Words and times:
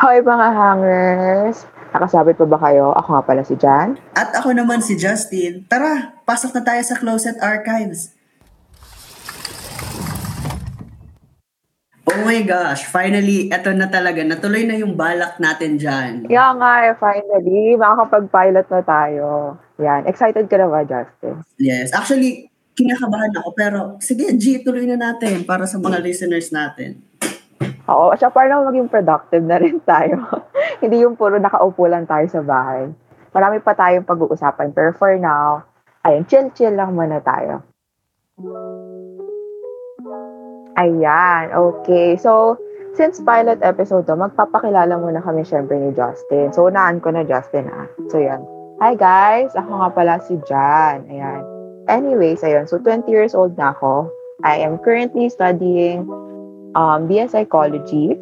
Hoy 0.00 0.24
mga 0.24 0.48
hangers! 0.56 1.68
Nakasabit 1.92 2.40
pa 2.40 2.48
ba 2.48 2.56
kayo? 2.56 2.88
Ako 2.96 3.20
nga 3.20 3.24
pala 3.28 3.44
si 3.44 3.52
Jan. 3.60 4.00
At 4.16 4.32
ako 4.32 4.56
naman 4.56 4.80
si 4.80 4.96
Justin. 4.96 5.68
Tara, 5.68 6.16
pasok 6.24 6.56
na 6.56 6.64
tayo 6.64 6.80
sa 6.80 6.96
Closet 6.96 7.36
Archives. 7.36 8.16
Oh 12.08 12.24
my 12.24 12.40
gosh, 12.48 12.88
finally, 12.88 13.52
eto 13.52 13.76
na 13.76 13.92
talaga. 13.92 14.24
Natuloy 14.24 14.64
na 14.64 14.80
yung 14.80 14.96
balak 14.96 15.36
natin 15.36 15.76
dyan. 15.76 16.24
Kaya 16.24 16.48
nga 16.56 16.72
eh, 16.88 16.96
finally, 16.96 17.76
makakapag-pilot 17.76 18.66
na 18.72 18.80
tayo. 18.80 19.26
Yan. 19.84 20.08
Excited 20.08 20.48
ka 20.48 20.56
na 20.56 20.72
ba, 20.72 20.80
Justin? 20.80 21.44
Yes, 21.60 21.92
actually, 21.92 22.48
kinakabahan 22.72 23.36
ako. 23.36 23.48
Pero 23.52 23.78
sige, 24.00 24.32
G, 24.40 24.64
tuloy 24.64 24.88
na 24.88 24.96
natin 24.96 25.44
para 25.44 25.68
sa 25.68 25.76
mga 25.76 26.00
listeners 26.00 26.48
natin. 26.48 27.09
Oo, 27.90 28.14
siya 28.14 28.30
para 28.30 28.54
maging 28.62 28.86
productive 28.86 29.42
na 29.42 29.58
rin 29.58 29.82
tayo. 29.82 30.22
Hindi 30.82 31.02
yung 31.02 31.18
puro 31.18 31.42
nakaupo 31.42 31.90
lang 31.90 32.06
tayo 32.06 32.22
sa 32.30 32.38
bahay. 32.38 32.86
Marami 33.34 33.58
pa 33.58 33.74
tayong 33.74 34.06
pag-uusapan. 34.06 34.70
Pero 34.70 34.94
for 34.94 35.18
now, 35.18 35.66
ayun, 36.06 36.22
chill-chill 36.30 36.78
lang 36.78 36.94
muna 36.94 37.18
tayo. 37.18 37.66
Ayan, 40.78 41.50
okay. 41.50 42.14
So, 42.14 42.56
since 42.94 43.18
pilot 43.18 43.58
episode 43.66 44.06
to, 44.06 44.14
magpapakilala 44.14 44.94
muna 44.94 45.18
kami 45.18 45.42
syempre 45.42 45.74
ni 45.74 45.90
Justin. 45.90 46.54
So, 46.54 46.70
unaan 46.70 47.02
ko 47.02 47.10
na 47.10 47.26
Justin 47.26 47.66
ah. 47.74 47.90
So, 48.06 48.22
yan. 48.22 48.46
Hi 48.80 48.96
guys, 48.96 49.52
ako 49.58 49.76
nga 49.76 49.90
pala 49.92 50.14
si 50.24 50.40
Jan. 50.48 51.04
Ayan. 51.10 51.42
Anyways, 51.90 52.40
ayun. 52.46 52.64
So, 52.64 52.80
20 52.80 53.10
years 53.10 53.34
old 53.36 53.58
na 53.58 53.76
ako. 53.76 54.08
I 54.40 54.62
am 54.64 54.80
currently 54.80 55.28
studying 55.28 56.08
um, 56.74 57.06
BS 57.10 57.34
Psychology 57.34 58.14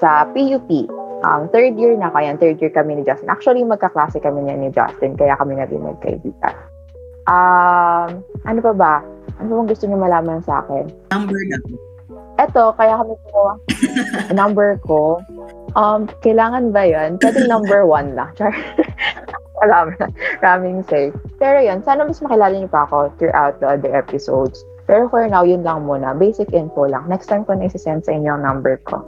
sa 0.00 0.24
PUP. 0.32 0.88
Um, 1.20 1.52
third 1.52 1.76
year 1.76 1.92
na 2.00 2.08
kaya, 2.08 2.32
third 2.40 2.56
year 2.64 2.72
kami 2.72 2.96
ni 2.96 3.02
Justin. 3.04 3.28
Actually, 3.28 3.60
magkaklase 3.60 4.24
kami 4.24 4.48
niya 4.48 4.56
ni 4.56 4.68
Justin, 4.72 5.20
kaya 5.20 5.36
kami 5.36 5.60
na 5.60 5.68
din 5.68 5.84
magkaibigan. 5.84 6.56
Um, 7.28 8.24
ano 8.48 8.58
pa 8.64 8.72
ba? 8.72 8.94
Ano 9.36 9.60
bang 9.60 9.68
gusto 9.68 9.84
niyo 9.84 10.00
malaman 10.00 10.40
sa 10.40 10.64
akin? 10.64 10.88
Number 11.12 11.36
na. 11.52 11.58
Eto, 12.40 12.72
kaya 12.80 12.96
kami 12.96 13.12
gumawa. 13.28 13.52
number 14.32 14.80
ko. 14.88 15.20
Um, 15.76 16.08
kailangan 16.24 16.72
ba 16.72 16.88
yun? 16.88 17.20
Pwede 17.20 17.44
number 17.44 17.84
one 17.84 18.16
lang. 18.16 18.32
Char. 18.40 18.56
Wala 19.60 19.88
mo 19.88 19.92
na. 20.00 20.08
Raming 20.40 20.80
safe. 20.88 21.12
Pero 21.36 21.60
yun, 21.60 21.84
sana 21.84 22.08
mas 22.08 22.24
makilala 22.24 22.56
niyo 22.56 22.72
pa 22.72 22.88
ako 22.88 23.12
throughout 23.20 23.60
the 23.60 23.68
other 23.68 23.92
episodes. 23.92 24.64
Pero 24.90 25.06
for 25.06 25.22
now, 25.30 25.46
yun 25.46 25.62
lang 25.62 25.86
muna. 25.86 26.18
Basic 26.18 26.50
info 26.50 26.90
lang. 26.90 27.06
Next 27.06 27.30
time 27.30 27.46
ko 27.46 27.54
na 27.54 27.70
isi-send 27.70 28.02
sa 28.02 28.10
inyo 28.10 28.34
ang 28.34 28.42
number 28.42 28.74
ko. 28.82 29.06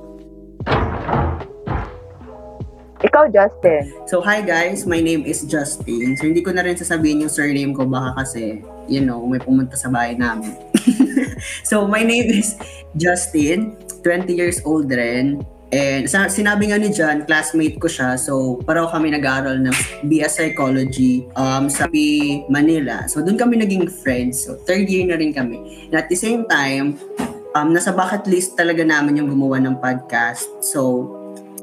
Ikaw, 3.02 3.34
Justin. 3.34 3.90
So, 4.06 4.22
hi 4.22 4.46
guys, 4.46 4.86
my 4.86 5.02
name 5.02 5.26
is 5.26 5.42
Justin. 5.42 6.14
So, 6.14 6.30
hindi 6.30 6.38
ko 6.38 6.54
na 6.54 6.62
rin 6.62 6.78
sasabihin 6.78 7.26
yung 7.26 7.34
surname 7.34 7.74
ko 7.74 7.82
baka 7.82 8.14
kasi, 8.14 8.62
you 8.86 9.02
know, 9.02 9.26
may 9.26 9.42
pumunta 9.42 9.74
sa 9.74 9.90
bahay 9.90 10.14
namin. 10.14 10.54
so, 11.66 11.90
my 11.90 12.06
name 12.06 12.30
is 12.30 12.54
Justin, 12.94 13.74
20 14.06 14.30
years 14.38 14.62
old 14.62 14.86
rin. 14.86 15.42
And 15.72 16.04
sa, 16.04 16.28
sinabi 16.28 16.68
nga 16.68 16.76
ni 16.76 16.92
John, 16.92 17.24
classmate 17.24 17.80
ko 17.80 17.88
siya. 17.88 18.20
So, 18.20 18.60
pareho 18.60 18.92
kami 18.92 19.08
nag-aaral 19.16 19.56
ng 19.56 19.76
BS 20.04 20.36
Psychology 20.36 21.24
um, 21.32 21.72
sa 21.72 21.88
P. 21.88 21.96
Manila. 22.52 23.08
So, 23.08 23.24
doon 23.24 23.40
kami 23.40 23.56
naging 23.56 23.88
friends. 23.88 24.44
So, 24.44 24.60
third 24.68 24.84
year 24.92 25.08
na 25.08 25.16
rin 25.16 25.32
kami. 25.32 25.88
And 25.88 25.96
at 25.96 26.12
the 26.12 26.18
same 26.20 26.44
time, 26.44 27.00
um, 27.56 27.72
nasa 27.72 27.88
bucket 27.88 28.28
list 28.28 28.52
talaga 28.60 28.84
namin 28.84 29.24
yung 29.24 29.32
gumawa 29.32 29.64
ng 29.64 29.80
podcast. 29.80 30.44
So, 30.60 31.08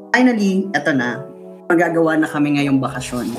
finally, 0.09 0.65
eto 0.73 0.89
na. 0.89 1.21
Magagawa 1.69 2.17
na 2.17 2.25
kami 2.25 2.57
ngayong 2.57 2.81
bakasyon. 2.81 3.30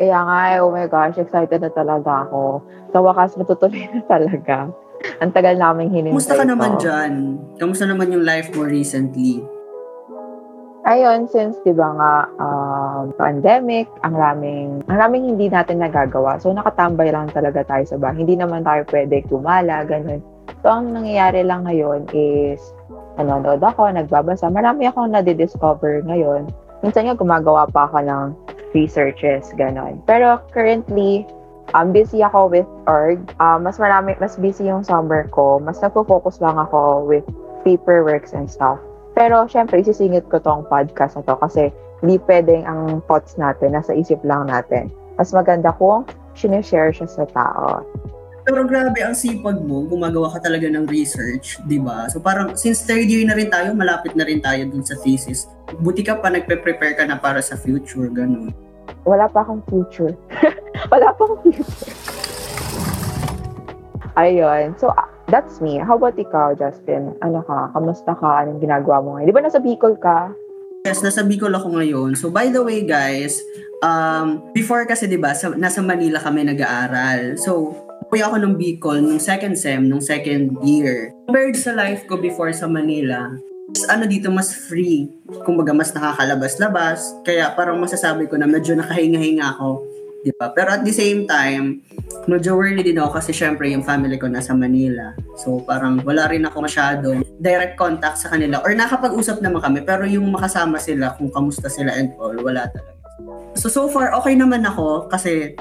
Kaya 0.00 0.18
nga, 0.24 0.38
eh, 0.56 0.64
oh 0.64 0.72
my 0.72 0.88
gosh, 0.88 1.20
excited 1.20 1.60
na 1.60 1.68
talaga 1.68 2.24
ako. 2.24 2.64
Sa 2.96 3.04
wakas, 3.04 3.36
matutuloy 3.36 3.84
na 3.92 4.00
talaga. 4.08 4.72
Ang 5.18 5.30
tagal 5.34 5.58
namin 5.58 5.90
hinintay 5.90 6.14
Kumusta 6.14 6.38
ka 6.38 6.46
naman 6.46 6.78
to. 6.78 6.86
dyan? 6.86 7.12
Kamusta 7.58 7.84
naman 7.90 8.14
yung 8.14 8.22
life 8.22 8.54
mo 8.54 8.62
recently? 8.62 9.42
Ayun, 10.88 11.28
since 11.28 11.60
'di 11.60 11.76
ba 11.76 11.92
nga 11.92 12.12
um, 12.40 13.12
pandemic, 13.20 13.84
ang 14.00 14.16
raming 14.16 14.80
ang 14.88 14.96
raming 14.96 15.36
hindi 15.36 15.52
natin 15.52 15.84
nagagawa. 15.84 16.40
So 16.40 16.56
nakatambay 16.56 17.12
lang 17.12 17.28
talaga 17.36 17.60
tayo 17.68 17.84
sa 17.84 18.00
bahay. 18.00 18.24
Hindi 18.24 18.40
naman 18.40 18.64
tayo 18.64 18.88
pwede 18.88 19.20
gumala, 19.28 19.84
ganun. 19.84 20.24
So 20.64 20.72
ang 20.72 20.96
nangyayari 20.96 21.44
lang 21.44 21.68
ngayon 21.68 22.08
is 22.16 22.72
nanonood 23.20 23.60
ako, 23.60 23.92
nagbabasa. 23.92 24.48
Marami 24.48 24.88
akong 24.88 25.12
nadi-discover 25.12 26.00
ngayon. 26.08 26.48
Minsan 26.80 27.12
nga 27.12 27.16
gumagawa 27.18 27.68
pa 27.68 27.84
ako 27.84 28.00
ng 28.00 28.26
researches, 28.72 29.52
ganun. 29.60 30.00
Pero 30.08 30.40
currently, 30.48 31.28
um, 31.74 31.92
busy 31.92 32.22
ako 32.22 32.50
with 32.50 32.68
org. 32.86 33.20
Um, 33.38 33.64
mas 33.64 33.78
marami, 33.78 34.16
mas 34.18 34.36
busy 34.36 34.68
yung 34.68 34.84
summer 34.84 35.28
ko. 35.30 35.60
Mas 35.60 35.78
nagpo-focus 35.80 36.40
lang 36.40 36.58
ako 36.58 37.04
with 37.06 37.26
paperworks 37.62 38.32
and 38.32 38.50
stuff. 38.50 38.80
Pero 39.14 39.44
syempre, 39.50 39.82
isisingit 39.82 40.26
ko 40.30 40.38
tong 40.40 40.64
podcast 40.70 41.18
na 41.18 41.22
to 41.26 41.36
kasi 41.42 41.74
hindi 42.00 42.16
pwedeng 42.24 42.64
ang 42.64 43.04
thoughts 43.04 43.36
natin 43.36 43.76
nasa 43.76 43.92
isip 43.92 44.18
lang 44.24 44.48
natin. 44.48 44.88
Mas 45.20 45.34
maganda 45.36 45.74
kung 45.76 46.08
sinishare 46.32 46.94
siya 46.94 47.08
sa 47.10 47.24
tao. 47.28 47.84
Pero 48.40 48.64
grabe, 48.64 49.04
ang 49.04 49.12
sipag 49.12 49.60
mo, 49.60 49.84
gumagawa 49.84 50.32
ka 50.32 50.48
talaga 50.48 50.64
ng 50.64 50.88
research, 50.88 51.60
di 51.68 51.76
ba? 51.76 52.08
So 52.08 52.24
parang, 52.24 52.56
since 52.56 52.80
third 52.88 53.04
year 53.04 53.28
na 53.28 53.36
rin 53.36 53.52
tayo, 53.52 53.76
malapit 53.76 54.16
na 54.16 54.24
rin 54.24 54.40
tayo 54.40 54.64
dun 54.64 54.80
sa 54.80 54.96
thesis. 55.04 55.44
Buti 55.84 56.00
ka 56.00 56.16
pa, 56.16 56.32
nagpe-prepare 56.32 56.96
ka 56.96 57.04
na 57.04 57.20
para 57.20 57.44
sa 57.44 57.54
future, 57.54 58.08
ganun. 58.08 58.50
Wala 59.04 59.26
pa 59.28 59.42
akong 59.42 59.62
future. 59.68 60.12
Wala 60.92 61.08
pa 61.14 61.22
akong 61.24 61.42
future. 61.48 61.94
Ayun. 64.18 64.76
So, 64.76 64.92
ah, 64.92 65.08
that's 65.30 65.62
me. 65.62 65.80
How 65.80 65.96
about 65.96 66.18
ikaw, 66.18 66.52
Justin? 66.58 67.16
Ano 67.24 67.40
ka? 67.46 67.72
Kamusta 67.72 68.12
ka? 68.18 68.44
Anong 68.44 68.60
ginagawa 68.60 69.00
mo 69.00 69.08
ngayon? 69.16 69.28
Di 69.30 69.34
ba 69.34 69.42
nasa 69.44 69.62
Bicol 69.62 69.96
ka? 69.96 70.34
Yes, 70.84 71.04
nasa 71.04 71.20
Bicol 71.24 71.52
ako 71.52 71.76
ngayon. 71.76 72.16
So 72.16 72.32
by 72.32 72.48
the 72.48 72.64
way 72.64 72.88
guys, 72.88 73.36
um, 73.84 74.40
before 74.56 74.88
kasi 74.88 75.04
'di 75.04 75.20
ba, 75.20 75.36
sa, 75.36 75.52
nasa 75.52 75.84
Manila 75.84 76.16
kami 76.16 76.48
nag-aaral. 76.48 77.36
So 77.36 77.76
Uwi 78.10 78.26
ako 78.26 78.42
ng 78.42 78.54
Bicol 78.58 78.98
nung 78.98 79.22
second 79.22 79.54
sem, 79.54 79.86
nung 79.86 80.02
second 80.02 80.58
year. 80.66 81.14
Compared 81.30 81.54
sa 81.54 81.70
life 81.78 82.10
ko 82.10 82.18
before 82.18 82.50
sa 82.50 82.66
Manila, 82.66 83.30
mas 83.70 83.86
ano 83.86 84.04
dito, 84.04 84.28
mas 84.34 84.50
free. 84.50 85.08
Kumbaga, 85.46 85.70
mas 85.70 85.94
nakakalabas-labas. 85.94 87.22
Kaya 87.22 87.54
parang 87.54 87.78
masasabi 87.78 88.26
ko 88.26 88.34
na 88.34 88.50
medyo 88.50 88.74
nakahinga-hinga 88.74 89.56
ako. 89.56 89.86
Di 90.20 90.36
ba? 90.36 90.52
Pero 90.52 90.76
at 90.76 90.84
the 90.84 90.92
same 90.92 91.24
time, 91.24 91.80
medyo 92.28 92.52
worried 92.52 92.84
din 92.84 93.00
ako 93.00 93.16
kasi 93.16 93.32
syempre 93.32 93.72
yung 93.72 93.80
family 93.80 94.20
ko 94.20 94.28
nasa 94.28 94.52
Manila. 94.52 95.16
So 95.40 95.64
parang 95.64 96.04
wala 96.04 96.28
rin 96.28 96.44
ako 96.44 96.68
masyadong 96.68 97.24
direct 97.40 97.80
contact 97.80 98.20
sa 98.20 98.28
kanila. 98.28 98.60
Or 98.60 98.76
nakapag-usap 98.76 99.40
naman 99.40 99.64
kami, 99.64 99.80
pero 99.80 100.04
yung 100.04 100.28
makasama 100.28 100.76
sila, 100.76 101.16
kung 101.16 101.32
kamusta 101.32 101.72
sila 101.72 101.96
and 101.96 102.12
all, 102.20 102.36
wala 102.36 102.68
talaga. 102.68 103.00
So 103.56 103.72
so 103.72 103.88
far, 103.88 104.12
okay 104.20 104.36
naman 104.36 104.60
ako 104.68 105.08
kasi 105.08 105.56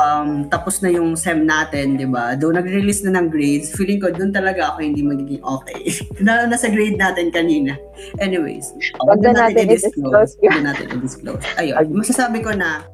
um, 0.00 0.48
tapos 0.48 0.80
na 0.84 0.92
yung 0.92 1.16
SEM 1.16 1.44
natin, 1.44 1.96
di 1.96 2.08
ba? 2.08 2.36
Though 2.36 2.52
nag-release 2.52 3.04
na 3.06 3.20
ng 3.20 3.32
grades, 3.32 3.72
feeling 3.72 4.00
ko 4.00 4.12
doon 4.12 4.32
talaga 4.32 4.72
ako 4.72 4.84
hindi 4.84 5.02
magiging 5.04 5.42
okay. 5.44 5.92
na 6.24 6.44
nasa 6.48 6.68
grade 6.68 6.98
natin 7.00 7.32
kanina. 7.32 7.76
Anyways, 8.20 8.72
Wag 9.04 9.20
na 9.24 9.32
natin 9.32 9.68
i-disclose 9.72 10.36
Wag 10.40 10.60
na 10.60 10.72
natin 10.72 10.86
i-disclose. 11.00 11.44
Ayun, 11.56 11.86
masasabi 11.96 12.44
ko 12.44 12.52
na 12.52 12.84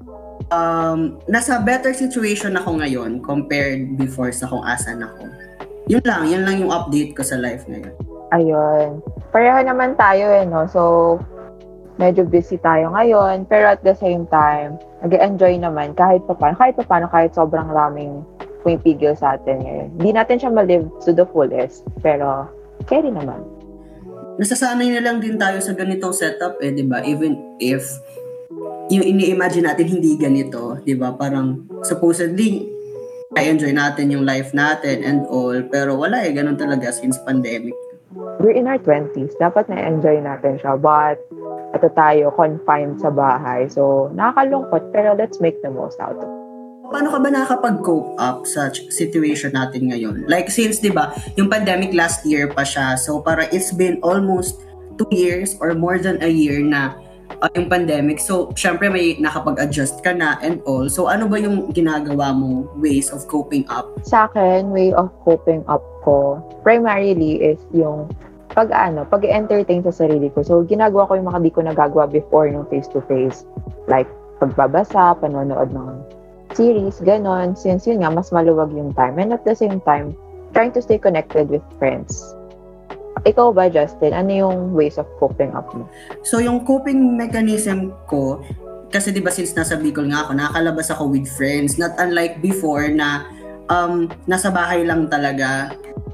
um, 0.50 1.18
nasa 1.26 1.58
better 1.62 1.92
situation 1.94 2.54
ako 2.54 2.78
ngayon 2.82 3.22
compared 3.22 3.96
before 3.98 4.30
sa 4.30 4.46
kung 4.46 4.62
asan 4.62 5.02
ako. 5.02 5.26
Yun 5.90 6.04
lang, 6.06 6.22
yun 6.30 6.42
lang 6.46 6.56
yung 6.62 6.70
update 6.70 7.18
ko 7.18 7.26
sa 7.26 7.34
life 7.38 7.66
ngayon. 7.66 7.94
Ayun. 8.32 9.04
Pareho 9.28 9.60
naman 9.60 9.92
tayo 9.98 10.24
eh, 10.32 10.46
no? 10.48 10.64
So, 10.64 10.80
medyo 11.96 12.24
busy 12.24 12.56
tayo 12.60 12.92
ngayon. 12.92 13.48
Pero 13.48 13.72
at 13.72 13.80
the 13.84 13.96
same 13.96 14.28
time, 14.28 14.76
nag 15.02 15.12
enjoy 15.16 15.56
naman 15.58 15.96
kahit 15.96 16.24
pa 16.28 16.36
paano. 16.36 16.56
Kahit 16.56 16.74
pa 16.78 16.84
paano, 16.86 17.06
kahit 17.08 17.32
sobrang 17.36 17.68
raming 17.68 18.24
pumipigil 18.62 19.12
sa 19.18 19.36
atin 19.36 19.60
ngayon. 19.64 19.88
Hindi 19.98 20.10
natin 20.14 20.36
siya 20.38 20.50
malive 20.54 20.86
to 21.02 21.10
the 21.10 21.26
fullest. 21.28 21.82
Pero, 22.00 22.46
carry 22.86 23.10
naman. 23.10 23.42
Nasasanay 24.38 24.88
na 24.96 25.02
lang 25.04 25.20
din 25.20 25.36
tayo 25.36 25.60
sa 25.60 25.76
ganitong 25.76 26.14
setup 26.14 26.56
eh, 26.62 26.72
di 26.72 26.86
ba? 26.86 27.04
Even 27.04 27.36
if 27.60 27.84
yung 28.88 29.04
ini-imagine 29.04 29.68
natin 29.68 29.86
hindi 29.88 30.16
ganito, 30.16 30.80
di 30.80 30.96
ba? 30.96 31.12
Parang 31.12 31.68
supposedly, 31.84 32.72
I-enjoy 33.32 33.72
natin 33.72 34.12
yung 34.12 34.28
life 34.28 34.52
natin 34.52 35.00
and 35.08 35.24
all, 35.32 35.56
pero 35.72 35.96
wala 35.96 36.20
eh, 36.20 36.36
ganun 36.36 36.60
talaga 36.60 36.92
since 36.92 37.16
pandemic. 37.24 37.72
We're 38.12 38.52
in 38.52 38.68
our 38.68 38.76
20s. 38.76 39.32
Dapat 39.40 39.72
na-enjoy 39.72 40.20
natin 40.20 40.60
siya. 40.60 40.76
But, 40.76 41.16
ito 41.72 41.88
tayo, 41.96 42.32
confined 42.36 43.00
sa 43.00 43.08
bahay. 43.08 43.66
So, 43.68 44.12
nakakalungkot, 44.12 44.92
pero 44.92 45.16
let's 45.16 45.40
make 45.40 45.58
the 45.64 45.72
most 45.72 45.96
out 46.00 46.16
of 46.16 46.24
it. 46.24 46.40
Paano 46.92 47.08
ka 47.08 47.18
ba 47.24 47.28
nakakapag-cope 47.32 48.20
up 48.20 48.44
sa 48.44 48.68
situation 48.68 49.56
natin 49.56 49.88
ngayon? 49.88 50.28
Like 50.28 50.52
since 50.52 50.76
'di 50.76 50.92
ba, 50.92 51.16
yung 51.40 51.48
pandemic 51.48 51.96
last 51.96 52.20
year 52.28 52.52
pa 52.52 52.68
siya. 52.68 53.00
So 53.00 53.24
para 53.24 53.48
it's 53.48 53.72
been 53.72 53.96
almost 54.04 54.60
two 55.00 55.08
years 55.08 55.56
or 55.56 55.72
more 55.72 55.96
than 55.96 56.20
a 56.20 56.28
year 56.28 56.60
na 56.60 56.92
uh, 57.40 57.48
yung 57.56 57.72
pandemic. 57.72 58.20
So, 58.20 58.52
syempre 58.52 58.92
may 58.92 59.16
nakapag-adjust 59.16 60.04
ka 60.04 60.12
na 60.12 60.36
and 60.44 60.60
all. 60.68 60.92
So, 60.92 61.08
ano 61.08 61.26
ba 61.30 61.40
yung 61.40 61.72
ginagawa 61.72 62.36
mo 62.36 62.68
ways 62.76 63.08
of 63.08 63.24
coping 63.26 63.64
up? 63.72 63.88
Sa 64.04 64.28
akin, 64.28 64.68
way 64.68 64.92
of 64.92 65.08
coping 65.24 65.64
up 65.66 65.82
ko, 66.04 66.38
primarily 66.60 67.40
is 67.40 67.58
yung 67.72 68.10
pag 68.52 68.68
ano, 68.72 69.08
pag 69.08 69.24
entertain 69.24 69.80
sa 69.84 69.92
sarili 69.92 70.28
ko. 70.32 70.44
So, 70.44 70.62
ginagawa 70.64 71.08
ko 71.08 71.16
yung 71.16 71.28
mga 71.28 71.40
di 71.40 71.50
ko 71.52 71.60
nagagawa 71.64 72.08
before 72.08 72.48
nung 72.48 72.68
face-to-face. 72.68 73.48
Like, 73.88 74.08
pagbabasa, 74.40 75.16
panonood 75.18 75.72
ng 75.72 76.04
series, 76.52 77.00
ganon. 77.00 77.56
Since 77.56 77.88
yun 77.88 78.04
nga, 78.04 78.12
mas 78.12 78.28
maluwag 78.28 78.72
yung 78.76 78.92
time. 78.92 79.16
And 79.16 79.32
at 79.32 79.44
the 79.48 79.56
same 79.56 79.80
time, 79.88 80.12
trying 80.52 80.76
to 80.76 80.84
stay 80.84 81.00
connected 81.00 81.48
with 81.48 81.64
friends. 81.80 82.20
Ikaw 83.22 83.54
ba, 83.54 83.72
Justin? 83.72 84.12
Ano 84.12 84.30
yung 84.32 84.58
ways 84.76 84.98
of 84.98 85.08
coping 85.16 85.54
up 85.56 85.70
mo? 85.72 85.88
So, 86.26 86.42
yung 86.42 86.66
coping 86.68 87.16
mechanism 87.16 87.94
ko, 88.10 88.42
kasi 88.92 89.08
di 89.14 89.24
ba 89.24 89.32
since 89.32 89.56
nasa 89.56 89.80
Bicol 89.80 90.12
nga 90.12 90.28
ako, 90.28 90.36
nakakalabas 90.36 90.88
ako 90.92 91.02
with 91.08 91.24
friends. 91.24 91.80
Not 91.80 91.96
unlike 91.96 92.44
before 92.44 92.84
na 92.92 93.24
um, 93.72 94.10
nasa 94.28 94.52
bahay 94.52 94.84
lang 94.84 95.08
talaga. 95.08 95.72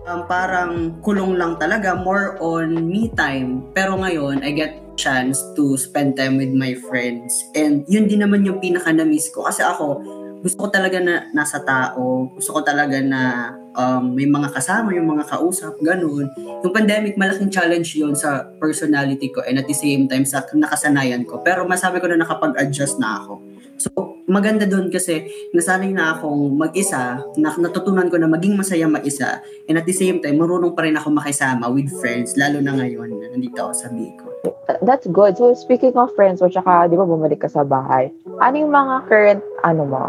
Um, 0.09 0.25
parang 0.25 0.97
kulong 1.05 1.37
lang 1.37 1.61
talaga, 1.61 1.93
more 1.93 2.41
on 2.41 2.89
me 2.89 3.13
time. 3.13 3.61
Pero 3.77 3.93
ngayon, 4.01 4.41
I 4.41 4.57
get 4.57 4.81
chance 4.97 5.45
to 5.53 5.77
spend 5.77 6.17
time 6.17 6.41
with 6.41 6.49
my 6.49 6.73
friends. 6.89 7.29
And 7.53 7.85
yun 7.85 8.09
din 8.09 8.25
naman 8.25 8.49
yung 8.49 8.57
pinaka-na-miss 8.57 9.29
ko. 9.37 9.45
Kasi 9.45 9.61
ako, 9.61 10.01
gusto 10.41 10.65
ko 10.65 10.69
talaga 10.73 10.97
na 10.97 11.29
nasa 11.37 11.61
tao. 11.61 12.25
Gusto 12.33 12.57
ko 12.57 12.61
talaga 12.65 13.05
na 13.05 13.53
um, 13.77 14.17
may 14.17 14.25
mga 14.25 14.49
kasama, 14.49 14.97
yung 14.97 15.13
mga 15.13 15.29
kausap, 15.29 15.77
ganun. 15.85 16.33
Yung 16.65 16.73
pandemic, 16.73 17.21
malaking 17.21 17.53
challenge 17.53 17.93
yun 17.93 18.17
sa 18.17 18.49
personality 18.57 19.29
ko 19.29 19.45
and 19.45 19.61
at 19.61 19.69
the 19.69 19.77
same 19.77 20.09
time 20.09 20.25
sa 20.25 20.41
nakasanayan 20.57 21.29
ko. 21.29 21.45
Pero 21.45 21.69
masabi 21.69 22.01
ko 22.01 22.09
na 22.09 22.25
nakapag-adjust 22.25 22.97
na 22.97 23.21
ako. 23.21 23.45
So, 23.79 24.19
maganda 24.27 24.67
doon 24.67 24.91
kasi 24.91 25.31
nasanay 25.55 25.95
na 25.95 26.19
akong 26.19 26.59
mag-isa, 26.59 27.23
na, 27.39 27.55
natutunan 27.55 28.11
ko 28.11 28.19
na 28.19 28.27
maging 28.27 28.59
masaya 28.59 28.91
mag-isa, 28.91 29.39
and 29.71 29.79
at 29.79 29.87
the 29.87 29.95
same 29.95 30.19
time, 30.19 30.43
marunong 30.43 30.75
pa 30.75 30.83
rin 30.83 30.99
ako 30.99 31.15
makisama 31.15 31.71
with 31.71 31.87
friends, 32.03 32.35
lalo 32.35 32.59
na 32.59 32.75
ngayon 32.75 33.15
na 33.15 33.31
nandito 33.31 33.63
ako 33.63 33.73
sa 33.79 33.89
Bicol. 33.95 34.35
That's 34.83 35.07
good. 35.07 35.39
So, 35.39 35.55
speaking 35.55 35.95
of 35.95 36.11
friends, 36.19 36.43
o 36.43 36.51
tsaka, 36.51 36.91
di 36.91 36.99
ba, 36.99 37.07
bumalik 37.07 37.47
ka 37.47 37.49
sa 37.49 37.63
bahay, 37.63 38.11
ano 38.43 38.55
yung 38.59 38.75
mga 38.75 38.95
current, 39.07 39.43
ano 39.63 39.83
mo, 39.87 40.05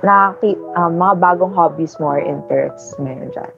na, 0.00 0.32
um, 0.80 0.92
mga 0.96 1.14
bagong 1.20 1.52
hobbies 1.52 2.00
mo 2.00 2.16
or 2.16 2.20
interests 2.20 2.96
ngayon 2.96 3.28
dyan? 3.36 3.52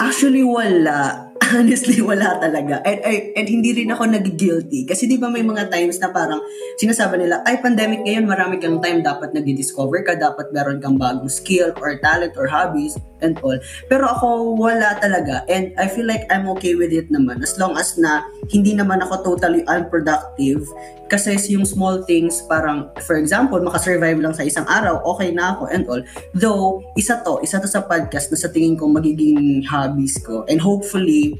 Actually, 0.00 0.46
wala. 0.46 1.27
Honestly, 1.56 2.04
wala 2.04 2.36
talaga. 2.36 2.84
And, 2.84 3.00
and, 3.00 3.22
and 3.32 3.46
hindi 3.48 3.72
rin 3.72 3.88
ako 3.88 4.04
nag-guilty. 4.12 4.84
Kasi 4.84 5.08
di 5.08 5.16
ba 5.16 5.32
may 5.32 5.40
mga 5.40 5.72
times 5.72 5.96
na 6.02 6.12
parang 6.12 6.44
sinasabi 6.76 7.24
nila, 7.24 7.40
ay, 7.48 7.62
pandemic 7.64 8.04
ngayon, 8.04 8.28
marami 8.28 8.60
kang 8.60 8.84
time, 8.84 9.00
dapat 9.00 9.32
nag-discover 9.32 10.04
ka, 10.04 10.12
dapat 10.18 10.52
meron 10.52 10.82
kang 10.82 11.00
bagong 11.00 11.30
skill 11.32 11.72
or 11.80 11.96
talent 12.04 12.36
or 12.36 12.44
hobbies 12.44 13.00
and 13.24 13.40
all. 13.40 13.56
Pero 13.88 14.04
ako, 14.12 14.60
wala 14.60 15.00
talaga. 15.00 15.48
And 15.48 15.72
I 15.80 15.88
feel 15.88 16.04
like 16.04 16.28
I'm 16.28 16.46
okay 16.58 16.76
with 16.76 16.92
it 16.92 17.08
naman. 17.08 17.40
As 17.40 17.56
long 17.56 17.80
as 17.80 17.96
na 17.96 18.28
hindi 18.52 18.76
naman 18.76 19.00
ako 19.00 19.34
totally 19.34 19.64
unproductive. 19.66 20.68
Kasi 21.08 21.40
yung 21.56 21.64
small 21.64 22.04
things, 22.04 22.44
parang, 22.44 22.92
for 23.00 23.16
example, 23.16 23.56
makasurvive 23.64 24.20
lang 24.20 24.36
sa 24.36 24.44
isang 24.44 24.68
araw, 24.68 25.00
okay 25.16 25.32
na 25.32 25.56
ako 25.56 25.64
and 25.72 25.88
all. 25.88 26.02
Though, 26.36 26.84
isa 27.00 27.24
to, 27.24 27.40
isa 27.40 27.56
to 27.56 27.66
sa 27.66 27.80
podcast 27.80 28.28
na 28.28 28.36
sa 28.36 28.52
tingin 28.52 28.76
ko 28.76 28.92
magiging 28.92 29.64
hobbies 29.64 30.20
ko. 30.20 30.44
And 30.52 30.60
hopefully, 30.60 31.32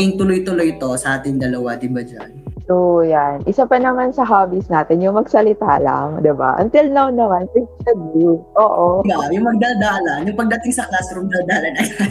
yung 0.00 0.16
tuloy-tuloy 0.16 0.80
to 0.80 0.96
sa 0.96 1.20
ating 1.20 1.44
dalawa, 1.44 1.76
di 1.76 1.92
ba 1.92 2.00
dyan? 2.00 2.40
So, 2.64 3.04
yan. 3.04 3.44
Isa 3.44 3.68
pa 3.68 3.76
naman 3.76 4.16
sa 4.16 4.24
hobbies 4.24 4.72
natin, 4.72 5.04
yung 5.04 5.20
magsalita 5.20 5.76
lang, 5.82 6.24
di 6.24 6.32
ba? 6.32 6.56
Until 6.56 6.88
now 6.88 7.12
naman, 7.12 7.44
interview. 7.52 8.40
Oo. 8.56 9.04
Yeah, 9.04 9.28
yung 9.28 9.44
magdadala. 9.44 10.24
Yung 10.24 10.38
pagdating 10.40 10.72
sa 10.72 10.88
classroom, 10.88 11.28
dadala 11.28 11.68
na 11.68 11.82
yan. 11.84 12.10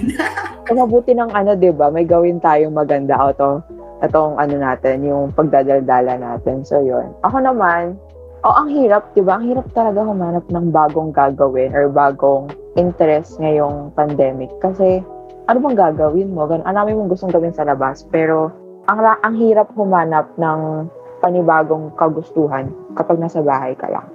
So, 0.69 0.77
mabuti 0.85 1.17
ng 1.17 1.33
ano, 1.33 1.57
di 1.57 1.73
ba? 1.73 1.89
May 1.89 2.05
gawin 2.05 2.37
tayong 2.37 2.77
maganda 2.77 3.17
out 3.17 3.41
of 3.41 3.65
itong 4.01 4.37
ano 4.41 4.55
natin, 4.57 5.05
yung 5.05 5.33
pagdadaldala 5.33 6.17
natin. 6.17 6.65
So, 6.65 6.81
yun. 6.81 7.13
Ako 7.25 7.41
naman, 7.41 7.97
oh, 8.43 8.55
ang 8.55 8.69
hirap, 8.73 9.13
di 9.13 9.21
ba? 9.21 9.37
Ang 9.37 9.53
hirap 9.53 9.69
talaga 9.77 10.01
humanap 10.01 10.45
ng 10.49 10.73
bagong 10.73 11.13
gagawin 11.13 11.73
or 11.73 11.89
bagong 11.89 12.49
interest 12.75 13.37
ngayong 13.37 13.93
pandemic. 13.93 14.49
Kasi, 14.61 15.05
ano 15.49 15.57
bang 15.61 15.77
gagawin 15.77 16.33
mo? 16.33 16.45
Gan 16.49 16.65
ang 16.65 16.77
dami 16.77 16.97
mong 16.97 17.09
gustong 17.13 17.33
gawin 17.33 17.53
sa 17.53 17.65
labas. 17.65 18.05
Pero, 18.09 18.49
ang, 18.89 18.99
ang 19.01 19.35
hirap 19.37 19.69
humanap 19.77 20.29
ng 20.41 20.89
panibagong 21.21 21.93
kagustuhan 22.01 22.73
kapag 22.97 23.21
nasa 23.21 23.45
bahay 23.45 23.77
ka 23.77 23.85
lang. 23.87 24.09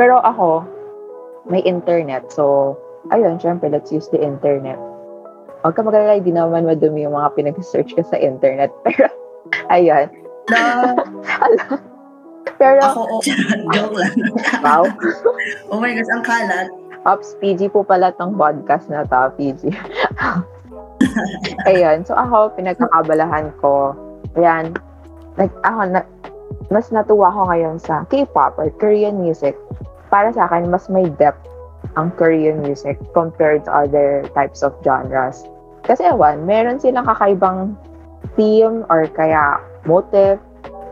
Pero 0.00 0.20
ako, 0.24 0.64
may 1.46 1.60
internet. 1.62 2.32
So, 2.32 2.74
ayun, 3.12 3.38
syempre, 3.38 3.68
let's 3.68 3.92
use 3.92 4.08
the 4.08 4.18
internet. 4.18 4.80
Huwag 5.62 5.74
ka 5.76 5.82
magalala, 5.84 6.18
hindi 6.18 6.32
naman 6.32 6.64
madumi 6.64 7.04
yung 7.04 7.16
mga 7.16 7.34
pinag-search 7.36 7.92
ka 7.96 8.02
sa 8.06 8.16
internet. 8.16 8.72
Pero, 8.86 9.06
ayun. 9.70 10.06
Na, 10.50 10.94
Pero, 12.56 12.80
ako, 12.80 13.00
oh, 13.18 13.20
joke 13.74 13.94
lang. 14.00 14.14
wow. 14.64 14.84
oh 15.72 15.78
my 15.82 15.92
gosh, 15.92 16.08
ang 16.08 16.24
kalat. 16.24 16.68
Ops, 17.06 17.36
PG 17.38 17.70
po 17.70 17.84
pala 17.84 18.10
tong 18.16 18.34
podcast 18.34 18.88
na 18.90 19.04
to, 19.06 19.30
PG. 19.36 19.70
Ayun. 21.68 22.02
So, 22.02 22.16
ako, 22.16 22.56
pinagkakabalahan 22.56 23.52
ko. 23.62 23.94
Ayan. 24.34 24.74
Like, 25.36 25.52
ako, 25.62 25.80
na, 25.86 26.00
mas 26.72 26.90
natuwa 26.90 27.30
ko 27.30 27.46
ngayon 27.52 27.76
sa 27.78 28.08
K-pop 28.10 28.58
or 28.58 28.72
Korean 28.80 29.22
music. 29.22 29.54
Para 30.10 30.32
sa 30.34 30.50
akin, 30.50 30.72
mas 30.72 30.88
may 30.90 31.06
depth 31.20 31.46
ang 31.94 32.10
Korean 32.18 32.58
music 32.64 32.98
compared 33.14 33.62
to 33.68 33.70
other 33.70 34.26
types 34.34 34.66
of 34.66 34.74
genres. 34.82 35.46
Kasi 35.86 36.10
ewan, 36.10 36.42
meron 36.42 36.82
silang 36.82 37.06
kakaibang 37.06 37.78
theme 38.36 38.84
or 38.92 39.08
kaya 39.10 39.58
motive. 39.88 40.38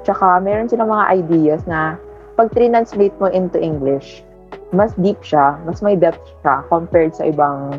Tsaka 0.04 0.40
meron 0.40 0.68
silang 0.68 0.90
mga 0.92 1.04
ideas 1.12 1.60
na 1.64 1.96
pag 2.34 2.50
translate 2.50 3.14
mo 3.22 3.30
into 3.30 3.56
English, 3.60 4.26
mas 4.74 4.90
deep 4.98 5.20
siya, 5.22 5.56
mas 5.64 5.80
may 5.80 5.94
depth 5.94 6.20
siya 6.42 6.66
compared 6.66 7.14
sa 7.14 7.30
ibang 7.30 7.78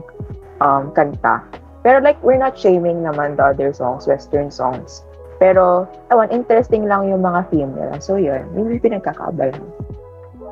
um, 0.64 0.90
kanta. 0.96 1.44
Pero 1.86 2.02
like, 2.02 2.18
we're 2.26 2.40
not 2.40 2.58
shaming 2.58 3.06
naman 3.06 3.38
the 3.38 3.46
other 3.46 3.70
songs, 3.70 4.08
western 4.10 4.50
songs. 4.50 5.06
Pero, 5.38 5.86
ewan, 6.10 6.32
interesting 6.32 6.88
lang 6.88 7.12
yung 7.12 7.22
mga 7.22 7.52
theme 7.52 7.72
nila. 7.76 8.00
So, 8.00 8.16
yun. 8.16 8.48
Yun 8.56 8.72
yung 8.72 8.82
pinagkakaabalahan. 8.82 9.62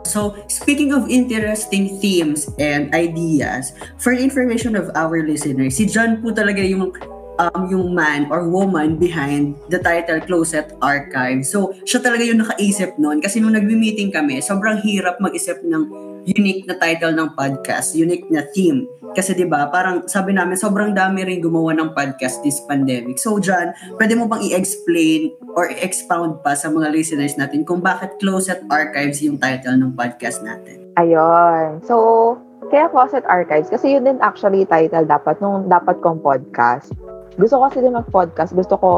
So, 0.04 0.36
speaking 0.52 0.92
of 0.92 1.08
interesting 1.08 1.98
themes 2.04 2.52
and 2.60 2.92
ideas, 2.92 3.72
for 3.96 4.12
information 4.12 4.76
of 4.76 4.92
our 5.00 5.24
listeners, 5.24 5.80
si 5.80 5.88
John 5.88 6.20
po 6.20 6.36
talaga 6.36 6.60
yung 6.60 6.92
um, 7.40 7.62
yung 7.70 7.94
man 7.94 8.30
or 8.30 8.46
woman 8.50 8.98
behind 8.98 9.58
the 9.70 9.80
title 9.80 10.22
Closet 10.22 10.74
Archive. 10.82 11.46
So, 11.46 11.74
siya 11.86 12.04
talaga 12.04 12.24
yung 12.26 12.42
nakaisip 12.46 12.98
noon. 13.02 13.22
Kasi 13.22 13.42
nung 13.42 13.58
nagbi-meeting 13.58 14.14
kami, 14.14 14.42
sobrang 14.44 14.82
hirap 14.82 15.18
mag-isip 15.22 15.62
ng 15.66 16.14
unique 16.24 16.64
na 16.68 16.76
title 16.80 17.12
ng 17.12 17.36
podcast, 17.36 17.96
unique 17.96 18.28
na 18.32 18.44
theme. 18.56 18.88
Kasi 19.14 19.38
'di 19.38 19.46
ba, 19.46 19.70
parang 19.70 20.08
sabi 20.10 20.34
namin 20.34 20.58
sobrang 20.58 20.96
dami 20.96 21.22
rin 21.22 21.44
gumawa 21.44 21.76
ng 21.78 21.94
podcast 21.94 22.42
this 22.42 22.64
pandemic. 22.66 23.22
So 23.22 23.38
John, 23.38 23.76
pwede 24.00 24.18
mo 24.18 24.26
bang 24.26 24.42
i-explain 24.42 25.36
or 25.54 25.70
expound 25.70 26.42
pa 26.42 26.58
sa 26.58 26.72
mga 26.72 26.90
listeners 26.90 27.38
natin 27.38 27.62
kung 27.68 27.84
bakit 27.84 28.18
Closet 28.18 28.66
Archives 28.74 29.22
yung 29.22 29.38
title 29.38 29.78
ng 29.78 29.94
podcast 29.94 30.42
natin? 30.42 30.82
Ayun. 30.98 31.82
So, 31.86 32.38
kaya 32.70 32.90
Closet 32.90 33.26
Archives 33.30 33.70
kasi 33.70 33.94
yun 33.94 34.06
din 34.06 34.18
actually 34.22 34.66
title 34.66 35.06
dapat 35.06 35.38
nung 35.44 35.70
dapat 35.70 36.02
kong 36.02 36.24
podcast. 36.26 36.90
Gusto 37.36 37.60
ko 37.60 37.62
kasi 37.70 37.78
din 37.82 37.98
mag-podcast. 37.98 38.52
Gusto 38.54 38.76
ko 38.78 38.90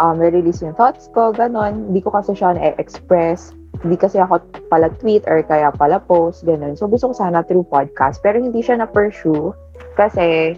um, 0.00 0.16
release 0.20 0.64
yung 0.64 0.76
thoughts 0.76 1.08
ko, 1.12 1.32
ganon. 1.32 1.92
Hindi 1.92 2.00
ko 2.00 2.12
kasi 2.12 2.32
siya 2.32 2.56
na-express 2.56 3.56
hindi 3.84 3.96
kasi 4.00 4.16
ako 4.16 4.40
pala 4.72 4.88
tweet 5.02 5.28
or 5.28 5.44
kaya 5.44 5.68
pala 5.74 6.00
post, 6.00 6.48
ganun. 6.48 6.78
So, 6.78 6.88
gusto 6.88 7.12
ko 7.12 7.14
sana 7.16 7.44
through 7.44 7.68
podcast. 7.68 8.24
Pero 8.24 8.40
hindi 8.40 8.64
siya 8.64 8.80
na-pursue 8.80 9.52
kasi, 9.98 10.56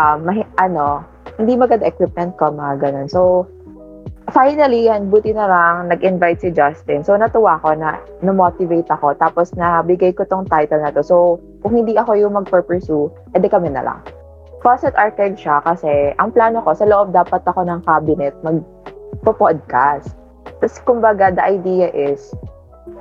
um, 0.00 0.24
mahi- 0.24 0.48
ano, 0.56 1.04
hindi 1.36 1.54
maganda 1.60 1.84
equipment 1.84 2.40
ko, 2.40 2.48
mga 2.48 2.88
ganun. 2.88 3.08
So, 3.10 3.44
finally, 4.32 4.88
yan, 4.88 5.12
buti 5.12 5.36
na 5.36 5.46
lang, 5.48 5.92
nag-invite 5.92 6.40
si 6.40 6.48
Justin. 6.50 7.04
So, 7.04 7.20
natuwa 7.20 7.60
ko 7.60 7.76
na, 7.76 8.00
na-motivate 8.24 8.88
ako. 8.88 9.16
Tapos, 9.20 9.52
nabigay 9.52 10.16
ko 10.16 10.24
tong 10.24 10.48
title 10.48 10.80
na 10.80 10.92
to. 10.92 11.04
So, 11.04 11.38
kung 11.60 11.76
hindi 11.76 12.00
ako 12.00 12.16
yung 12.16 12.32
mag-pursue, 12.32 13.12
edi 13.36 13.48
kami 13.48 13.68
na 13.72 13.84
lang. 13.84 14.00
Closet 14.58 14.94
Archive 14.98 15.38
siya 15.38 15.62
kasi 15.62 16.12
ang 16.18 16.34
plano 16.34 16.58
ko, 16.66 16.74
sa 16.74 16.86
loob 16.86 17.14
dapat 17.14 17.46
ako 17.46 17.62
ng 17.62 17.80
cabinet 17.86 18.34
mag-podcast. 18.42 20.14
Tapos, 20.58 20.82
kumbaga, 20.82 21.30
the 21.30 21.44
idea 21.44 21.88
is, 21.94 22.34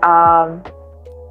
um, 0.05 0.61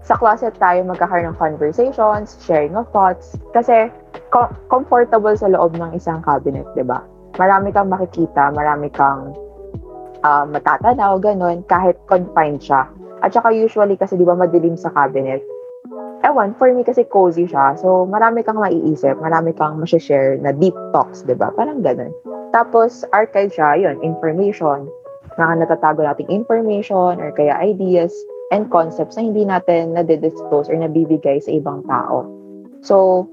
sa 0.07 0.15
closet 0.19 0.55
tayo 0.59 0.87
magkakaroon 0.87 1.35
ng 1.35 1.39
conversations, 1.39 2.39
sharing 2.43 2.75
of 2.79 2.87
thoughts, 2.95 3.35
kasi 3.55 3.91
com- 4.31 4.55
comfortable 4.71 5.35
sa 5.35 5.51
loob 5.51 5.75
ng 5.79 5.95
isang 5.95 6.23
cabinet, 6.23 6.67
di 6.79 6.83
ba? 6.87 7.03
Marami 7.39 7.75
kang 7.75 7.91
makikita, 7.91 8.55
marami 8.55 8.91
kang 8.91 9.35
uh, 10.23 10.47
matatanaw, 10.47 11.19
ganun, 11.19 11.63
kahit 11.67 11.99
confined 12.07 12.63
siya. 12.63 12.87
At 13.23 13.35
saka 13.35 13.51
usually 13.51 13.99
kasi 13.99 14.15
di 14.15 14.27
ba 14.27 14.39
madilim 14.39 14.79
sa 14.79 14.91
cabinet. 14.95 15.43
Ewan, 16.25 16.57
for 16.57 16.73
me 16.73 16.81
kasi 16.81 17.05
cozy 17.05 17.45
siya. 17.45 17.77
So, 17.77 18.09
marami 18.09 18.41
kang 18.41 18.57
maiisip, 18.57 19.21
marami 19.21 19.53
kang 19.53 19.83
share 19.85 20.41
na 20.41 20.53
deep 20.53 20.75
talks, 20.91 21.23
di 21.23 21.35
ba? 21.35 21.53
Parang 21.53 21.85
ganun. 21.85 22.11
Tapos, 22.51 23.05
archive 23.13 23.53
siya, 23.53 23.77
yun, 23.77 24.01
information. 24.01 24.89
Mga 25.37 25.67
natatago 25.67 26.01
nating 26.01 26.31
information 26.33 27.21
or 27.21 27.29
kaya 27.37 27.53
ideas 27.61 28.15
and 28.49 28.71
concepts 28.71 29.19
na 29.19 29.29
hindi 29.29 29.45
natin 29.45 29.93
nade-disclose 29.93 30.71
or 30.71 30.77
nabibigay 30.79 31.37
sa 31.39 31.53
ibang 31.53 31.85
tao. 31.85 32.25
So, 32.81 33.27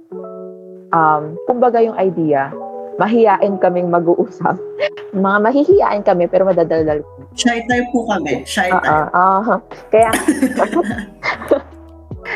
um, 0.91 1.37
kumbaga 1.47 1.79
yung 1.79 1.95
idea, 1.95 2.51
mahiyain 2.99 3.61
kaming 3.63 3.87
mag-uusap. 3.87 4.59
Mga 5.13 5.37
mahihiyain 5.39 6.03
kami 6.03 6.25
pero 6.25 6.43
madadaldal. 6.43 7.05
Shy 7.37 7.61
type 7.65 7.87
po 7.93 8.05
kami. 8.09 8.41
Shy 8.43 8.67
Ah, 8.69 8.81
type. 8.81 8.89
ah, 9.13 9.41
ah. 9.45 9.59
Kaya, 9.89 10.09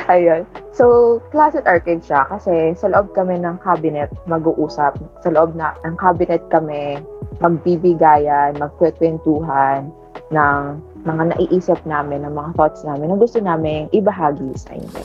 ayun. 0.07 0.43
So, 0.73 1.17
closet 1.33 1.65
archive 1.67 2.03
siya 2.03 2.27
kasi 2.27 2.75
sa 2.75 2.91
loob 2.91 3.11
kami 3.13 3.39
ng 3.41 3.59
cabinet 3.61 4.11
mag-uusap. 4.27 4.99
Sa 5.23 5.29
loob 5.31 5.55
na 5.55 5.73
ng 5.83 5.95
cabinet 5.99 6.43
kami 6.51 7.01
magbibigayan, 7.39 8.57
magkwekwentuhan 8.57 9.89
ng 10.33 10.59
mga 11.07 11.23
naiisip 11.35 11.79
namin, 11.87 12.27
ng 12.27 12.33
mga 12.35 12.49
thoughts 12.59 12.83
namin 12.83 13.13
na 13.13 13.17
gusto 13.17 13.39
namin 13.39 13.87
ibahagi 13.95 14.51
sa 14.57 14.75
inyo. 14.75 15.01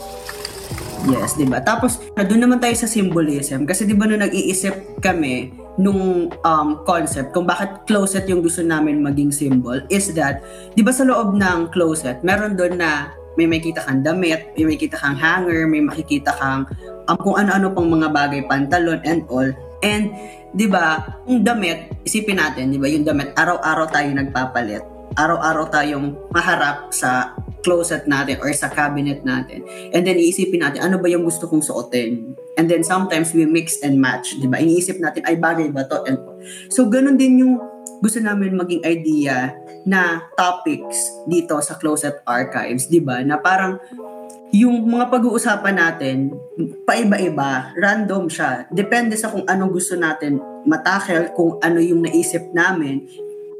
Yes, 1.03 1.35
'di 1.35 1.51
ba? 1.51 1.59
Tapos 1.59 1.99
doon 2.15 2.47
naman 2.47 2.63
tayo 2.63 2.75
sa 2.79 2.87
symbolism 2.87 3.67
kasi 3.67 3.83
'di 3.83 3.95
ba 3.95 4.07
nung 4.07 4.23
nag-iisip 4.23 5.03
kami 5.03 5.51
nung 5.75 6.31
um, 6.31 6.67
concept 6.87 7.35
kung 7.35 7.43
bakit 7.43 7.83
closet 7.89 8.23
yung 8.29 8.39
gusto 8.39 8.63
namin 8.63 9.03
maging 9.03 9.33
symbol 9.33 9.75
is 9.91 10.13
that 10.15 10.39
'di 10.77 10.85
ba 10.85 10.95
sa 10.95 11.03
loob 11.03 11.35
ng 11.35 11.73
closet 11.75 12.23
meron 12.23 12.55
doon 12.55 12.79
na 12.79 13.11
may 13.35 13.49
makita 13.49 13.81
kang 13.83 14.05
damit, 14.05 14.53
may 14.53 14.65
makita 14.75 14.95
kang 14.97 15.17
hanger, 15.17 15.65
may 15.65 15.81
makikita 15.81 16.31
kang 16.37 16.69
um, 17.09 17.17
kung 17.19 17.35
ano-ano 17.35 17.73
pang 17.73 17.89
mga 17.89 18.09
bagay, 18.13 18.41
pantalon 18.45 18.99
and 19.03 19.25
all. 19.29 19.49
And 19.83 20.13
'di 20.53 20.69
ba, 20.69 21.17
yung 21.27 21.43
damit, 21.43 21.91
isipin 22.05 22.39
natin, 22.39 22.71
'di 22.71 22.79
ba, 22.79 22.87
yung 22.87 23.03
damit 23.03 23.33
araw-araw 23.35 23.89
tayo 23.89 24.09
nagpapalit. 24.13 24.83
Araw-araw 25.13 25.69
tayong 25.69 26.17
maharap 26.33 26.89
sa 26.89 27.37
closet 27.63 28.09
natin 28.09 28.41
or 28.43 28.49
sa 28.51 28.67
cabinet 28.67 29.23
natin. 29.23 29.63
And 29.95 30.03
then 30.03 30.19
iisipin 30.19 30.61
natin, 30.61 30.83
ano 30.83 30.99
ba 30.99 31.07
yung 31.07 31.23
gusto 31.23 31.47
kong 31.47 31.63
suotin? 31.63 32.35
And 32.59 32.65
then 32.65 32.81
sometimes 32.81 33.31
we 33.31 33.47
mix 33.47 33.79
and 33.81 33.97
match, 33.97 34.37
di 34.37 34.45
ba? 34.49 34.59
Iniisip 34.59 34.99
natin, 34.99 35.23
ay 35.25 35.39
bagay 35.39 35.71
ba 35.71 35.87
to? 35.87 36.03
And 36.05 36.17
so 36.69 36.85
ganun 36.91 37.17
din 37.17 37.45
yung 37.45 37.61
gusto 37.99 38.17
namin 38.23 38.57
maging 38.57 38.81
idea 38.87 39.53
na 39.83 40.25
topics 40.33 41.11
dito 41.27 41.59
sa 41.59 41.75
Closet 41.77 42.23
Archives, 42.23 42.87
di 42.87 43.03
ba? 43.03 43.19
Na 43.21 43.37
parang 43.37 43.77
yung 44.53 44.85
mga 44.85 45.09
pag-uusapan 45.09 45.75
natin, 45.75 46.17
paiba-iba, 46.85 47.73
random 47.73 48.29
siya. 48.29 48.69
Depende 48.69 49.17
sa 49.17 49.33
kung 49.33 49.43
anong 49.49 49.73
gusto 49.73 49.97
natin 49.97 50.37
matakel, 50.69 51.33
kung 51.33 51.57
ano 51.59 51.81
yung 51.81 52.05
naisip 52.05 52.53
namin, 52.53 53.01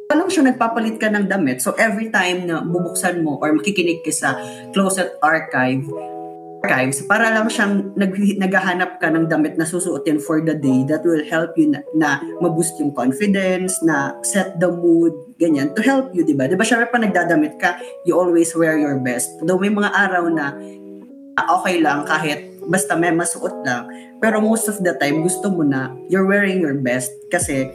pa 0.05 0.21
siya 0.29 0.45
nagpapalit 0.45 1.01
ka 1.01 1.09
ng 1.09 1.25
damit. 1.25 1.65
So 1.65 1.73
every 1.81 2.13
time 2.13 2.45
na 2.45 2.61
bubuksan 2.61 3.25
mo 3.25 3.41
or 3.41 3.49
makikinig 3.57 4.05
ka 4.05 4.13
sa 4.13 4.37
Closet 4.69 5.17
Archive, 5.25 5.89
archives, 6.63 7.03
para 7.03 7.27
lang 7.27 7.51
siyang 7.51 7.91
nag, 7.99 8.15
naghahanap 8.39 8.95
ka 9.03 9.11
ng 9.11 9.27
damit 9.27 9.59
na 9.59 9.67
susuotin 9.67 10.15
for 10.15 10.39
the 10.39 10.55
day 10.55 10.87
that 10.87 11.03
will 11.03 11.21
help 11.27 11.51
you 11.59 11.67
na, 11.67 11.83
na 11.91 12.23
ma-boost 12.39 12.79
yung 12.79 12.95
confidence, 12.95 13.83
na 13.83 14.15
set 14.23 14.55
the 14.63 14.71
mood, 14.71 15.11
ganyan, 15.35 15.75
to 15.75 15.83
help 15.83 16.15
you, 16.15 16.23
di 16.23 16.31
ba? 16.31 16.47
Di 16.47 16.55
ba, 16.55 16.63
syempre 16.63 16.87
pa 16.87 17.03
nagdadamit 17.03 17.59
ka, 17.59 17.75
you 18.07 18.15
always 18.15 18.55
wear 18.55 18.79
your 18.79 18.95
best. 19.03 19.27
Though 19.43 19.59
may 19.59 19.75
mga 19.75 19.91
araw 19.91 20.31
na 20.31 20.55
ah, 21.35 21.59
okay 21.59 21.83
lang 21.83 22.07
kahit 22.07 22.55
basta 22.63 22.95
may 22.95 23.11
masuot 23.11 23.67
lang, 23.67 23.83
pero 24.23 24.39
most 24.39 24.71
of 24.71 24.79
the 24.79 24.95
time 25.03 25.19
gusto 25.19 25.51
mo 25.51 25.67
na 25.67 25.91
you're 26.07 26.23
wearing 26.23 26.63
your 26.63 26.79
best 26.79 27.11
kasi 27.27 27.67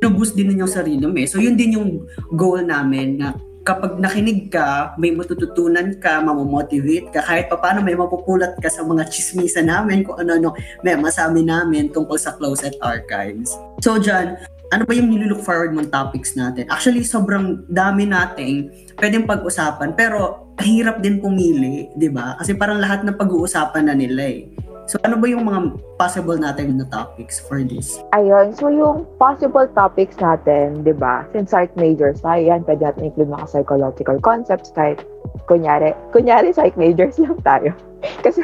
boost 0.00 0.36
din 0.36 0.52
ninyong 0.52 0.68
sarili 0.68 1.04
mo 1.04 1.16
eh. 1.16 1.28
So 1.28 1.40
yun 1.40 1.56
din 1.56 1.76
yung 1.76 2.04
goal 2.36 2.60
namin 2.64 3.20
na 3.20 3.32
kapag 3.70 4.02
nakinig 4.02 4.50
ka, 4.50 4.98
may 4.98 5.14
matututunan 5.14 5.94
ka, 6.02 6.18
mamomotivate 6.18 7.14
ka, 7.14 7.22
kahit 7.22 7.46
pa 7.46 7.54
paano 7.54 7.86
may 7.86 7.94
mapupulat 7.94 8.58
ka 8.58 8.66
sa 8.66 8.82
mga 8.82 9.06
chismisa 9.06 9.62
namin 9.62 10.02
kung 10.02 10.18
ano-ano 10.18 10.58
may 10.82 10.98
masabi 10.98 11.46
namin 11.46 11.86
tungkol 11.94 12.18
sa 12.18 12.34
Closet 12.34 12.74
Archives. 12.82 13.54
So 13.78 14.02
dyan, 14.02 14.42
ano 14.74 14.82
ba 14.82 14.92
yung 14.94 15.14
nilook 15.14 15.46
forward 15.46 15.70
mong 15.70 15.94
topics 15.94 16.34
natin? 16.34 16.66
Actually, 16.66 17.06
sobrang 17.06 17.62
dami 17.70 18.10
nating 18.10 18.70
pwedeng 18.98 19.26
pag-usapan, 19.26 19.94
pero 19.94 20.50
hirap 20.58 20.98
din 20.98 21.22
pumili, 21.22 21.90
di 21.94 22.10
ba? 22.10 22.34
Kasi 22.42 22.58
parang 22.58 22.82
lahat 22.82 23.06
ng 23.06 23.14
pag-uusapan 23.14 23.86
na 23.86 23.94
nila 23.94 24.22
eh. 24.26 24.49
So 24.90 24.98
ano 25.06 25.22
ba 25.22 25.30
yung 25.30 25.46
mga 25.46 25.78
possible 25.94 26.34
natin 26.34 26.74
na 26.74 26.86
topics 26.90 27.38
for 27.38 27.62
this? 27.62 28.02
Ayun, 28.10 28.50
so 28.50 28.66
yung 28.66 29.06
possible 29.22 29.70
topics 29.70 30.18
natin, 30.18 30.82
di 30.82 30.90
ba, 30.90 31.22
since 31.30 31.54
psych 31.54 31.70
majors 31.78 32.18
tayo, 32.18 32.42
yan, 32.42 32.66
pwede 32.66 32.82
natin 32.82 33.06
include 33.06 33.30
mga 33.30 33.46
psychological 33.46 34.18
concepts 34.18 34.74
kahit 34.74 34.98
kunyari, 35.46 35.94
kunyari 36.10 36.50
psych 36.50 36.74
majors 36.74 37.22
lang 37.22 37.38
tayo. 37.46 37.70
Kasi, 38.26 38.42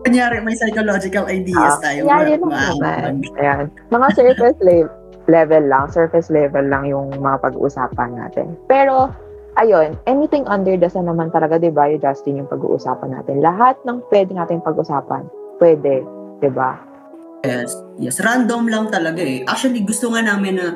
Kunyari, 0.00 0.40
may 0.40 0.56
psychological 0.56 1.28
ideas 1.28 1.76
ah, 1.76 1.84
tayo. 1.84 2.08
kunyari 2.08 2.32
lang 2.36 2.48
Ma- 2.48 2.64
naman. 2.72 3.12
ma- 3.20 3.36
Ayan, 3.36 3.64
mga 3.92 4.08
surface 4.16 4.58
le- 4.64 4.92
level 5.28 5.64
lang, 5.68 5.84
surface 5.92 6.32
level 6.32 6.64
lang 6.64 6.88
yung 6.88 7.12
mga 7.12 7.44
pag-uusapan 7.44 8.16
natin. 8.16 8.56
Pero, 8.68 9.12
ayun, 9.56 10.00
anything 10.04 10.48
under 10.48 10.76
the 10.76 10.88
sun 10.88 11.04
naman 11.04 11.28
talaga, 11.28 11.60
di 11.60 11.68
ba, 11.68 11.92
yung 11.92 12.00
Justin, 12.00 12.40
yung 12.40 12.48
pag-uusapan 12.48 13.12
natin. 13.12 13.44
Lahat 13.44 13.76
ng 13.84 14.00
pwede 14.08 14.32
natin 14.32 14.64
pag-usapan, 14.64 15.24
pwede, 15.58 16.02
di 16.40 16.50
ba? 16.50 16.78
Yes, 17.44 17.76
yes. 18.00 18.16
Random 18.24 18.66
lang 18.66 18.88
talaga 18.88 19.20
eh. 19.20 19.44
Actually, 19.44 19.84
gusto 19.84 20.08
nga 20.12 20.24
namin 20.24 20.56
na 20.56 20.74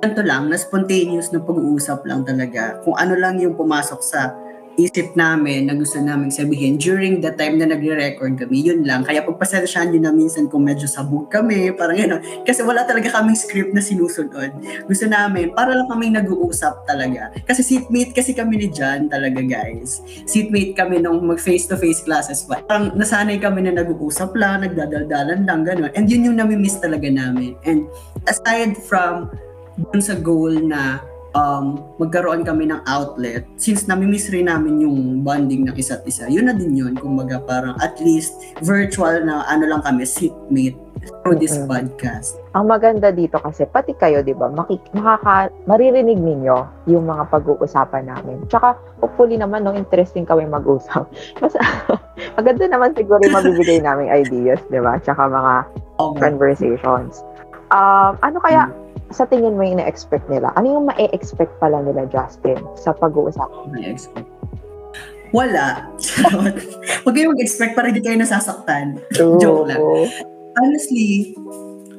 ganito 0.00 0.22
lang, 0.22 0.48
na 0.48 0.56
spontaneous 0.56 1.34
na 1.34 1.42
pag-uusap 1.42 2.06
lang 2.06 2.22
talaga. 2.24 2.80
Kung 2.86 2.96
ano 2.96 3.18
lang 3.18 3.36
yung 3.42 3.58
pumasok 3.58 4.00
sa 4.00 4.32
isip 4.78 5.18
namin 5.18 5.66
na 5.66 5.74
gusto 5.74 5.98
namin 5.98 6.30
sabihin 6.30 6.78
during 6.78 7.18
the 7.18 7.34
time 7.34 7.58
na 7.58 7.66
nagre-record 7.66 8.38
kami, 8.38 8.62
yun 8.62 8.86
lang. 8.86 9.02
Kaya 9.02 9.26
pagpasensyahan 9.26 9.90
nyo 9.90 10.00
na 10.06 10.12
minsan 10.14 10.46
kung 10.46 10.62
medyo 10.62 10.86
sabog 10.86 11.26
kami, 11.26 11.74
parang 11.74 11.98
yun. 11.98 12.14
Kasi 12.46 12.62
wala 12.62 12.86
talaga 12.86 13.10
kaming 13.10 13.34
script 13.34 13.74
na 13.74 13.82
sinusunod. 13.82 14.54
Gusto 14.86 15.04
namin, 15.10 15.50
para 15.50 15.74
lang 15.74 15.90
kaming 15.90 16.14
nag-uusap 16.22 16.86
talaga. 16.86 17.34
Kasi 17.42 17.66
seatmate 17.66 18.14
kasi 18.14 18.30
kami 18.32 18.62
ni 18.62 18.68
John 18.70 19.10
talaga 19.10 19.42
guys. 19.42 19.98
Seatmate 20.30 20.78
kami 20.78 21.02
nung 21.02 21.26
mag 21.26 21.42
face-to-face 21.42 22.06
classes 22.06 22.46
pa. 22.46 22.62
Parang 22.62 22.94
nasanay 22.94 23.42
kami 23.42 23.66
na 23.66 23.82
nag-uusap 23.82 24.30
lang, 24.38 24.62
nagdadaldalan 24.62 25.42
lang, 25.42 25.66
gano'n. 25.66 25.90
And 25.98 26.06
yun 26.06 26.30
yung 26.30 26.38
nami-miss 26.38 26.78
talaga 26.78 27.10
namin. 27.10 27.58
And 27.66 27.90
aside 28.30 28.78
from 28.78 29.34
dun 29.90 30.02
sa 30.02 30.18
goal 30.18 30.54
na 30.54 31.02
um, 31.38 31.78
magkaroon 32.02 32.42
kami 32.42 32.66
ng 32.66 32.82
outlet, 32.84 33.46
since 33.54 33.86
nami-miss 33.86 34.26
rin 34.28 34.50
namin 34.50 34.82
yung 34.82 35.22
bonding 35.22 35.70
ng 35.70 35.76
isa't 35.78 36.02
isa, 36.02 36.26
yun 36.26 36.50
na 36.50 36.54
din 36.54 36.74
yun. 36.74 36.98
Kumbaga 36.98 37.38
parang 37.38 37.78
at 37.78 37.94
least 38.02 38.34
virtual 38.60 39.22
na 39.22 39.46
ano 39.46 39.70
lang 39.70 39.82
kami, 39.86 40.02
seatmate 40.02 40.74
through 41.22 41.38
this 41.38 41.54
Mhm. 41.54 41.70
podcast. 41.70 42.36
Ang 42.52 42.68
maganda 42.68 43.14
dito 43.14 43.38
kasi, 43.38 43.64
pati 43.64 43.94
kayo, 43.94 44.18
di 44.20 44.34
ba, 44.34 44.50
makik- 44.50 44.82
makaka- 44.92 45.54
maririnig 45.64 46.18
ninyo 46.18 46.90
yung 46.90 47.06
mga 47.06 47.30
pag-uusapan 47.30 48.10
namin. 48.10 48.42
Tsaka, 48.50 48.74
hopefully 48.98 49.38
naman, 49.38 49.62
no, 49.62 49.72
interesting 49.72 50.26
kami 50.26 50.44
mag-usap. 50.44 51.06
Mas, 51.40 51.54
maganda 52.38 52.66
naman 52.66 52.98
siguro 52.98 53.22
yung 53.22 53.36
mabibigay 53.36 53.78
naming 53.86 54.10
ideas, 54.10 54.58
di 54.68 54.82
ba? 54.82 54.98
Tsaka 54.98 55.30
mga 55.30 55.54
Okay. 55.98 56.18
conversations. 56.20 57.22
Um, 57.68 58.16
ano 58.18 58.38
kaya, 58.40 58.70
sa 59.08 59.24
tingin 59.24 59.56
mo 59.56 59.64
yung 59.64 59.80
na-expect 59.80 60.28
nila? 60.28 60.52
Ano 60.56 60.78
yung 60.78 60.86
ma-expect 60.88 61.52
pala 61.60 61.80
nila, 61.80 62.04
Justin, 62.12 62.60
sa 62.76 62.92
pag-uusapan? 62.92 63.72
May 63.72 63.92
expect. 63.92 64.28
Wala. 65.32 65.92
Huwag 67.04 67.12
kayong 67.12 67.32
mag-expect 67.36 67.72
para 67.76 67.92
hindi 67.92 68.00
kayo 68.00 68.16
nasasaktan. 68.16 69.00
Joke 69.12 69.68
lang. 69.68 69.80
Honestly, 70.56 71.36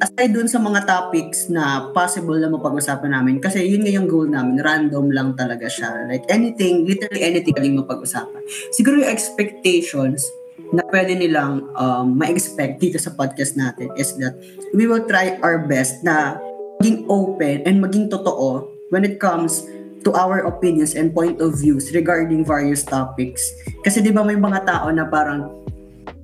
aside 0.01 0.33
dun 0.33 0.49
sa 0.49 0.57
mga 0.57 0.85
topics 0.85 1.47
na 1.51 1.93
possible 1.93 2.37
na 2.41 2.49
mapag-usapan 2.49 3.13
namin, 3.13 3.37
kasi 3.37 3.61
yun 3.65 3.85
nga 3.85 3.93
yung 3.93 4.09
goal 4.09 4.25
namin, 4.25 4.57
random 4.61 5.13
lang 5.13 5.29
talaga 5.37 5.69
siya. 5.69 6.09
Like 6.09 6.25
anything, 6.29 6.89
literally 6.89 7.21
anything 7.21 7.53
pwedeng 7.53 7.77
mapag-usapan. 7.77 8.41
Siguro 8.73 9.01
yung 9.05 9.11
expectations 9.11 10.25
na 10.69 10.85
pwede 10.89 11.17
nilang 11.17 11.65
um, 11.77 12.17
ma-expect 12.17 12.81
dito 12.81 12.97
sa 13.01 13.13
podcast 13.13 13.57
natin 13.57 13.89
is 13.97 14.13
that 14.21 14.37
we 14.75 14.85
will 14.85 15.01
try 15.09 15.37
our 15.41 15.65
best 15.65 16.01
na 16.05 16.37
maging 16.79 17.03
open 17.11 17.59
and 17.67 17.83
maging 17.83 18.07
totoo 18.07 18.63
when 18.87 19.03
it 19.03 19.19
comes 19.19 19.67
to 19.99 20.15
our 20.15 20.47
opinions 20.47 20.95
and 20.95 21.11
point 21.11 21.43
of 21.43 21.59
views 21.59 21.91
regarding 21.91 22.47
various 22.47 22.87
topics. 22.87 23.51
Kasi 23.83 23.99
di 23.99 24.15
ba 24.15 24.23
may 24.23 24.39
mga 24.39 24.63
tao 24.63 24.87
na 24.87 25.03
parang 25.03 25.67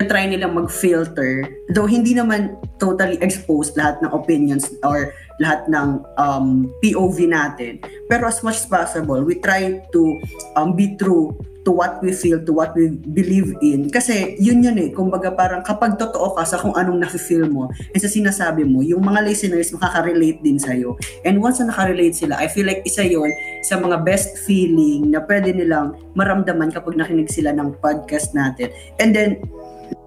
try 0.04 0.28
nilang 0.28 0.60
mag-filter, 0.60 1.48
though 1.72 1.88
hindi 1.88 2.12
naman 2.12 2.60
totally 2.84 3.16
exposed 3.24 3.80
lahat 3.80 4.04
ng 4.04 4.12
opinions 4.12 4.68
or 4.84 5.16
lahat 5.40 5.64
ng 5.72 6.04
um, 6.20 6.68
POV 6.84 7.32
natin. 7.32 7.80
Pero 8.12 8.28
as 8.28 8.44
much 8.44 8.60
as 8.60 8.68
possible, 8.68 9.24
we 9.24 9.40
try 9.40 9.80
to 9.96 10.02
um, 10.60 10.76
be 10.76 11.00
true 11.00 11.32
to 11.66 11.74
what 11.74 11.98
we 12.00 12.14
feel, 12.14 12.38
to 12.46 12.54
what 12.54 12.78
we 12.78 12.94
believe 12.94 13.58
in. 13.60 13.90
Kasi 13.90 14.38
yun 14.38 14.62
yun 14.62 14.78
eh, 14.78 14.94
kumbaga 14.94 15.34
parang 15.34 15.66
kapag 15.66 15.98
totoo 15.98 16.38
ka 16.38 16.46
sa 16.46 16.62
kung 16.62 16.78
anong 16.78 17.02
nafe-feel 17.02 17.50
mo 17.50 17.74
and 17.92 18.00
sa 18.00 18.08
sinasabi 18.08 18.62
mo, 18.64 18.86
yung 18.86 19.02
mga 19.02 19.26
listeners 19.26 19.74
makaka-relate 19.74 20.40
din 20.46 20.62
sa'yo. 20.62 20.94
And 21.26 21.42
once 21.42 21.58
na 21.60 21.74
nakarelate 21.74 22.14
sila, 22.14 22.38
I 22.38 22.48
feel 22.48 22.70
like 22.70 22.86
isa 22.86 23.02
yon 23.02 23.34
sa 23.66 23.82
mga 23.82 24.06
best 24.06 24.38
feeling 24.46 25.10
na 25.10 25.26
pwede 25.26 25.58
nilang 25.58 25.98
maramdaman 26.14 26.70
kapag 26.70 27.02
nakinig 27.02 27.34
sila 27.34 27.50
ng 27.58 27.82
podcast 27.82 28.38
natin. 28.38 28.70
And 29.02 29.18
then, 29.18 29.42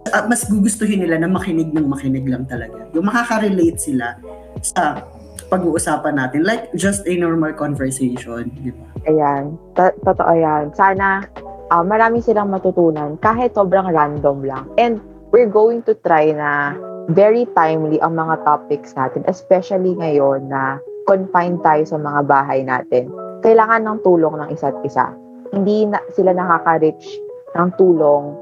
at 0.09 0.25
mas 0.31 0.47
gugustuhin 0.47 1.05
nila 1.05 1.21
na 1.21 1.29
makinig 1.29 1.69
ng 1.75 1.85
makinig 1.85 2.25
lang 2.25 2.49
talaga. 2.49 2.89
Yung 2.97 3.07
makaka-relate 3.07 3.77
sila 3.77 4.17
sa 4.65 5.05
pag-uusapan 5.49 6.17
natin. 6.17 6.45
Like, 6.45 6.69
just 6.77 7.05
a 7.09 7.15
normal 7.17 7.57
conversation. 7.57 8.53
Di 8.61 8.73
ba? 8.73 8.85
Ayan, 9.09 9.57
to- 9.77 9.97
totoo 10.05 10.33
yan. 10.33 10.73
Sana 10.77 11.25
uh, 11.73 11.85
marami 11.85 12.21
silang 12.21 12.53
matutunan 12.53 13.17
kahit 13.21 13.57
sobrang 13.57 13.89
random 13.89 14.45
lang. 14.45 14.65
And 14.77 15.01
we're 15.33 15.51
going 15.51 15.85
to 15.89 15.97
try 16.05 16.33
na 16.33 16.77
very 17.09 17.49
timely 17.57 17.97
ang 18.05 18.21
mga 18.21 18.45
topics 18.45 18.93
natin, 18.93 19.25
especially 19.25 19.97
ngayon 19.97 20.53
na 20.53 20.77
confined 21.09 21.65
tayo 21.65 21.85
sa 21.89 21.97
mga 21.97 22.21
bahay 22.29 22.61
natin. 22.65 23.09
Kailangan 23.41 23.89
ng 23.89 23.99
tulong 24.05 24.37
ng 24.37 24.49
isa't 24.53 24.77
isa. 24.85 25.09
Hindi 25.49 25.89
na 25.89 26.05
sila 26.13 26.37
nakaka-reach 26.37 27.09
ng 27.57 27.69
tulong 27.81 28.37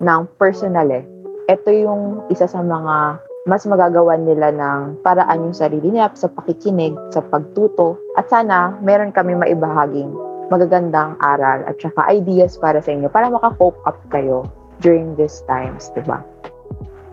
ng 0.00 0.20
personal 0.36 0.88
eh. 0.92 1.04
Ito 1.46 1.70
yung 1.70 2.26
isa 2.28 2.50
sa 2.50 2.60
mga 2.60 3.22
mas 3.46 3.62
magagawan 3.62 4.26
nila 4.26 4.50
ng 4.50 5.06
paraan 5.06 5.46
yung 5.46 5.54
sarili 5.54 5.94
nila 5.94 6.10
sa 6.18 6.26
pakikinig, 6.26 6.98
sa 7.14 7.22
pagtuto, 7.22 7.94
at 8.18 8.26
sana 8.26 8.74
meron 8.82 9.14
kami 9.14 9.38
maibahaging 9.38 10.10
magagandang 10.50 11.14
aral 11.22 11.62
at 11.66 11.78
saka 11.78 12.06
ideas 12.10 12.58
para 12.58 12.82
sa 12.82 12.90
inyo 12.90 13.06
para 13.10 13.30
maka-cope 13.30 13.78
up 13.86 13.98
kayo 14.10 14.46
during 14.82 15.14
these 15.14 15.46
times, 15.46 15.90
di 15.94 16.02
ba? 16.02 16.22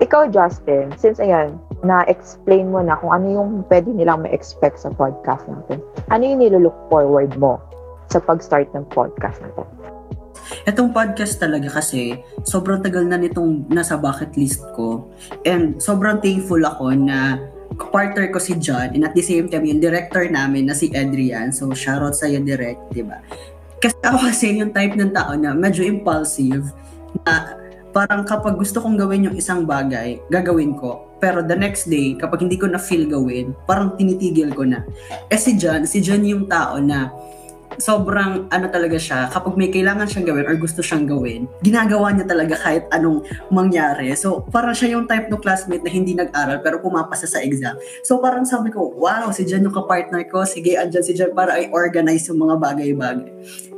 Ikaw, 0.02 0.34
Justin, 0.34 0.90
since 0.98 1.22
ayan, 1.22 1.56
na-explain 1.86 2.74
mo 2.74 2.82
na 2.82 2.98
kung 2.98 3.14
ano 3.14 3.28
yung 3.30 3.50
pwede 3.70 3.94
nilang 3.94 4.26
ma-expect 4.26 4.82
sa 4.82 4.90
podcast 4.90 5.46
natin, 5.46 5.80
ano 6.10 6.24
yung 6.26 6.42
nilook 6.42 6.76
forward 6.90 7.30
mo 7.38 7.62
sa 8.10 8.18
pag-start 8.18 8.68
ng 8.74 8.90
podcast 8.90 9.38
natin? 9.40 9.70
Itong 10.64 10.96
podcast 10.96 11.44
talaga 11.44 11.68
kasi, 11.68 12.16
sobrang 12.48 12.80
tagal 12.80 13.04
na 13.04 13.20
nitong 13.20 13.68
nasa 13.68 14.00
bucket 14.00 14.32
list 14.40 14.64
ko. 14.72 15.12
And 15.44 15.76
sobrang 15.84 16.24
thankful 16.24 16.64
ako 16.64 16.96
na 16.96 17.36
partner 17.92 18.30
ko 18.32 18.40
si 18.40 18.56
John 18.62 18.94
and 18.94 19.04
at 19.04 19.18
the 19.18 19.26
same 19.26 19.50
time 19.50 19.66
yung 19.66 19.82
director 19.82 20.24
namin 20.30 20.70
na 20.70 20.76
si 20.78 20.94
Adrian. 20.94 21.50
So 21.52 21.74
shoutout 21.74 22.16
sa 22.16 22.30
iyo 22.30 22.40
direct, 22.46 22.80
'di 22.94 23.04
ba? 23.04 23.20
Kasi 23.82 23.98
ako 24.06 24.18
kasi 24.30 24.46
yung 24.62 24.72
type 24.72 24.96
ng 24.96 25.12
tao 25.12 25.34
na 25.36 25.52
medyo 25.52 25.84
impulsive 25.84 26.70
na 27.26 27.58
parang 27.92 28.24
kapag 28.24 28.56
gusto 28.58 28.80
kong 28.80 28.96
gawin 28.96 29.28
yung 29.28 29.36
isang 29.38 29.68
bagay, 29.68 30.22
gagawin 30.32 30.78
ko. 30.80 31.12
Pero 31.20 31.44
the 31.44 31.56
next 31.56 31.88
day, 31.88 32.16
kapag 32.16 32.46
hindi 32.46 32.56
ko 32.56 32.68
na 32.68 32.80
feel 32.80 33.08
gawin, 33.08 33.52
parang 33.68 33.96
tinitigil 33.96 34.52
ko 34.56 34.64
na. 34.64 34.84
Eh 35.28 35.40
si 35.40 35.56
John, 35.60 35.84
si 35.88 36.00
John 36.00 36.24
yung 36.24 36.48
tao 36.48 36.80
na 36.80 37.12
sobrang 37.80 38.50
ano 38.50 38.66
talaga 38.70 38.98
siya, 38.98 39.30
kapag 39.30 39.54
may 39.56 39.70
kailangan 39.70 40.06
siyang 40.10 40.28
gawin 40.30 40.46
or 40.50 40.56
gusto 40.58 40.82
siyang 40.82 41.06
gawin, 41.06 41.50
ginagawa 41.62 42.14
niya 42.14 42.26
talaga 42.28 42.56
kahit 42.60 42.86
anong 42.94 43.26
mangyari. 43.50 44.12
So, 44.18 44.46
parang 44.50 44.76
siya 44.76 44.98
yung 44.98 45.06
type 45.10 45.30
ng 45.30 45.42
classmate 45.42 45.86
na 45.86 45.92
hindi 45.92 46.14
nag-aral 46.14 46.62
pero 46.62 46.82
pumapasa 46.84 47.26
sa 47.26 47.42
exam. 47.42 47.78
So, 48.06 48.20
parang 48.20 48.44
sabi 48.46 48.70
ko, 48.70 48.94
wow, 48.98 49.32
si 49.34 49.48
Jan 49.48 49.66
yung 49.66 49.76
kapartner 49.76 50.28
ko, 50.30 50.44
sige, 50.44 50.76
andyan 50.76 51.06
si 51.06 51.14
Jan 51.18 51.34
para 51.34 51.58
i-organize 51.62 52.30
yung 52.30 52.44
mga 52.44 52.56
bagay-bagay. 52.62 53.32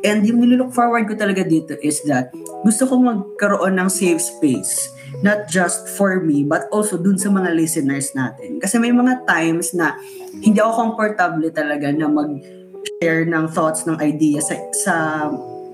And 0.06 0.22
yung 0.22 0.44
nilook 0.44 0.75
forward 0.75 1.10
ko 1.10 1.18
talaga 1.18 1.42
dito 1.42 1.74
is 1.82 2.02
that 2.06 2.30
gusto 2.62 2.86
ko 2.86 3.01
magkaroon 3.01 3.81
ng 3.81 3.90
safe 3.90 4.22
space 4.22 4.94
not 5.24 5.48
just 5.48 5.88
for 5.88 6.20
me 6.20 6.44
but 6.44 6.68
also 6.74 7.00
dun 7.00 7.16
sa 7.16 7.31
mga 7.31 7.55
listeners 7.55 8.12
natin. 8.18 8.60
Kasi 8.60 8.81
may 8.81 8.92
mga 8.92 9.24
times 9.24 9.72
na 9.74 9.96
hindi 10.44 10.60
ako 10.60 10.72
comfortable 10.75 11.48
talaga 11.53 11.90
na 11.94 12.10
mag 12.12 12.36
share 13.01 13.25
ng 13.25 13.45
thoughts, 13.51 13.85
ng 13.89 13.98
ideas 14.00 14.50
sa, 14.50 14.55
sa 14.71 14.95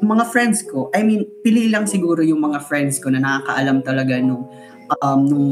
mga 0.02 0.24
friends 0.34 0.65
ko. 0.65 0.89
I 0.97 1.06
mean, 1.06 1.30
pili 1.45 1.69
lang 1.69 1.86
siguro 1.86 2.26
yung 2.26 2.41
mga 2.41 2.65
friends 2.65 2.97
ko 2.97 3.13
na 3.13 3.21
nakakaalam 3.21 3.86
talaga 3.86 4.17
nung, 4.17 4.50
um, 5.00 5.21
nung 5.30 5.52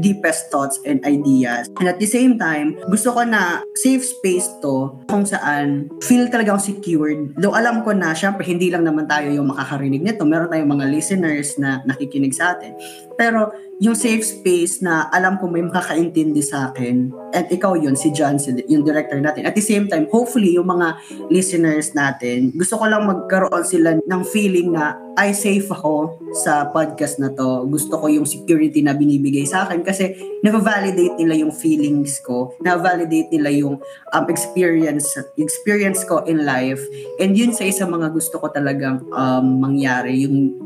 deepest 0.00 0.48
thoughts 0.48 0.80
and 0.88 1.04
ideas. 1.04 1.68
And 1.76 1.88
at 1.88 2.00
the 2.00 2.08
same 2.08 2.38
time, 2.40 2.80
gusto 2.88 3.12
ko 3.12 3.28
na 3.28 3.60
safe 3.76 4.00
space 4.00 4.48
to 4.64 4.96
kung 5.10 5.28
saan 5.28 5.92
feel 6.00 6.28
talaga 6.32 6.56
akong 6.56 6.72
secured. 6.72 7.36
Though 7.36 7.52
alam 7.52 7.84
ko 7.84 7.92
na, 7.92 8.16
syempre, 8.16 8.46
hindi 8.46 8.72
lang 8.72 8.88
naman 8.88 9.04
tayo 9.04 9.28
yung 9.28 9.52
makakarinig 9.52 10.00
nito. 10.00 10.24
Meron 10.24 10.48
tayong 10.48 10.72
mga 10.72 10.86
listeners 10.88 11.60
na 11.60 11.84
nakikinig 11.84 12.32
sa 12.32 12.56
atin. 12.56 12.72
Pero 13.20 13.52
yung 13.82 13.98
safe 13.98 14.22
space 14.22 14.78
na 14.78 15.10
alam 15.10 15.42
ko 15.42 15.50
may 15.50 15.66
makakaintindi 15.66 16.38
sa 16.38 16.70
akin 16.70 17.10
at 17.34 17.50
ikaw 17.50 17.74
yun, 17.74 17.96
si 17.96 18.12
John, 18.14 18.36
yung 18.68 18.84
director 18.84 19.16
natin. 19.18 19.48
At 19.48 19.56
the 19.56 19.64
same 19.64 19.88
time, 19.88 20.06
hopefully, 20.12 20.54
yung 20.54 20.68
mga 20.68 21.00
listeners 21.32 21.96
natin, 21.96 22.52
gusto 22.52 22.76
ko 22.76 22.84
lang 22.86 23.08
magkaroon 23.08 23.64
sila 23.64 23.96
ng 23.98 24.22
feeling 24.28 24.76
na 24.76 25.00
ay 25.16 25.32
safe 25.32 25.64
ako 25.72 26.20
sa 26.44 26.68
podcast 26.68 27.18
na 27.18 27.32
to. 27.32 27.64
Gusto 27.72 27.96
ko 27.96 28.06
yung 28.12 28.28
security 28.28 28.84
na 28.84 28.92
binibigay 28.92 29.48
sa 29.48 29.64
akin 29.64 29.80
kasi 29.80 30.12
na-validate 30.44 31.16
nila 31.16 31.40
yung 31.40 31.52
feelings 31.52 32.20
ko, 32.20 32.52
na-validate 32.60 33.32
nila 33.32 33.48
yung 33.50 33.80
um, 34.12 34.24
experience 34.28 35.16
experience 35.40 36.04
ko 36.04 36.24
in 36.28 36.44
life. 36.44 36.80
And 37.16 37.32
yun 37.32 37.56
sa 37.56 37.64
isa 37.64 37.88
mga 37.88 38.12
gusto 38.12 38.40
ko 38.40 38.52
talagang 38.52 39.04
um, 39.12 39.60
mangyari, 39.60 40.28
yung 40.28 40.56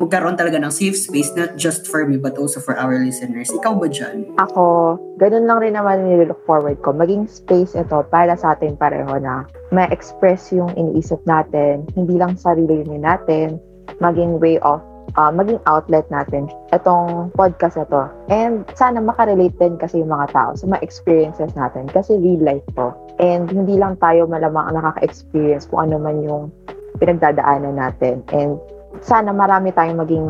magkaroon 0.00 0.36
talaga 0.36 0.60
ng 0.60 0.72
safe 0.72 0.96
space, 0.96 1.32
not 1.36 1.56
just 1.56 1.88
for 1.88 2.08
me, 2.08 2.16
but 2.16 2.36
also 2.40 2.59
for 2.60 2.76
our 2.76 2.94
listeners. 3.00 3.48
Ikaw 3.50 3.74
ba 3.80 3.88
dyan? 3.88 4.36
Ako, 4.38 4.96
ganun 5.16 5.48
lang 5.48 5.58
rin 5.64 5.74
naman 5.74 6.04
nilook 6.06 6.38
forward 6.44 6.78
ko. 6.84 6.92
Maging 6.92 7.26
space 7.26 7.74
ito 7.74 8.04
para 8.12 8.36
sa 8.36 8.54
atin 8.54 8.76
pareho 8.76 9.16
na 9.18 9.48
ma-express 9.72 10.52
yung 10.52 10.70
iniisip 10.76 11.18
natin, 11.24 11.88
hindi 11.96 12.20
lang 12.20 12.36
sarili 12.36 12.84
natin, 12.86 13.58
maging 13.98 14.38
way 14.38 14.60
of 14.62 14.84
uh, 15.16 15.32
maging 15.32 15.58
outlet 15.66 16.06
natin 16.10 16.46
itong 16.70 17.32
podcast 17.34 17.80
na 17.80 17.86
to. 17.88 18.02
And 18.30 18.62
sana 18.78 19.02
makarelate 19.02 19.56
din 19.58 19.80
kasi 19.80 20.02
yung 20.02 20.12
mga 20.12 20.30
tao 20.34 20.50
sa 20.54 20.66
mga 20.68 20.82
experiences 20.84 21.54
natin 21.58 21.90
kasi 21.90 22.14
real 22.18 22.42
life 22.42 22.66
to. 22.78 22.94
And 23.18 23.50
hindi 23.50 23.80
lang 23.80 23.98
tayo 23.98 24.28
malamang 24.30 24.76
nakaka-experience 24.76 25.66
kung 25.70 25.90
ano 25.90 25.96
man 25.98 26.22
yung 26.22 26.54
pinagdadaanan 27.00 27.80
natin. 27.80 28.22
And 28.30 28.60
sana 29.00 29.30
marami 29.30 29.72
tayong 29.74 29.98
maging 30.02 30.26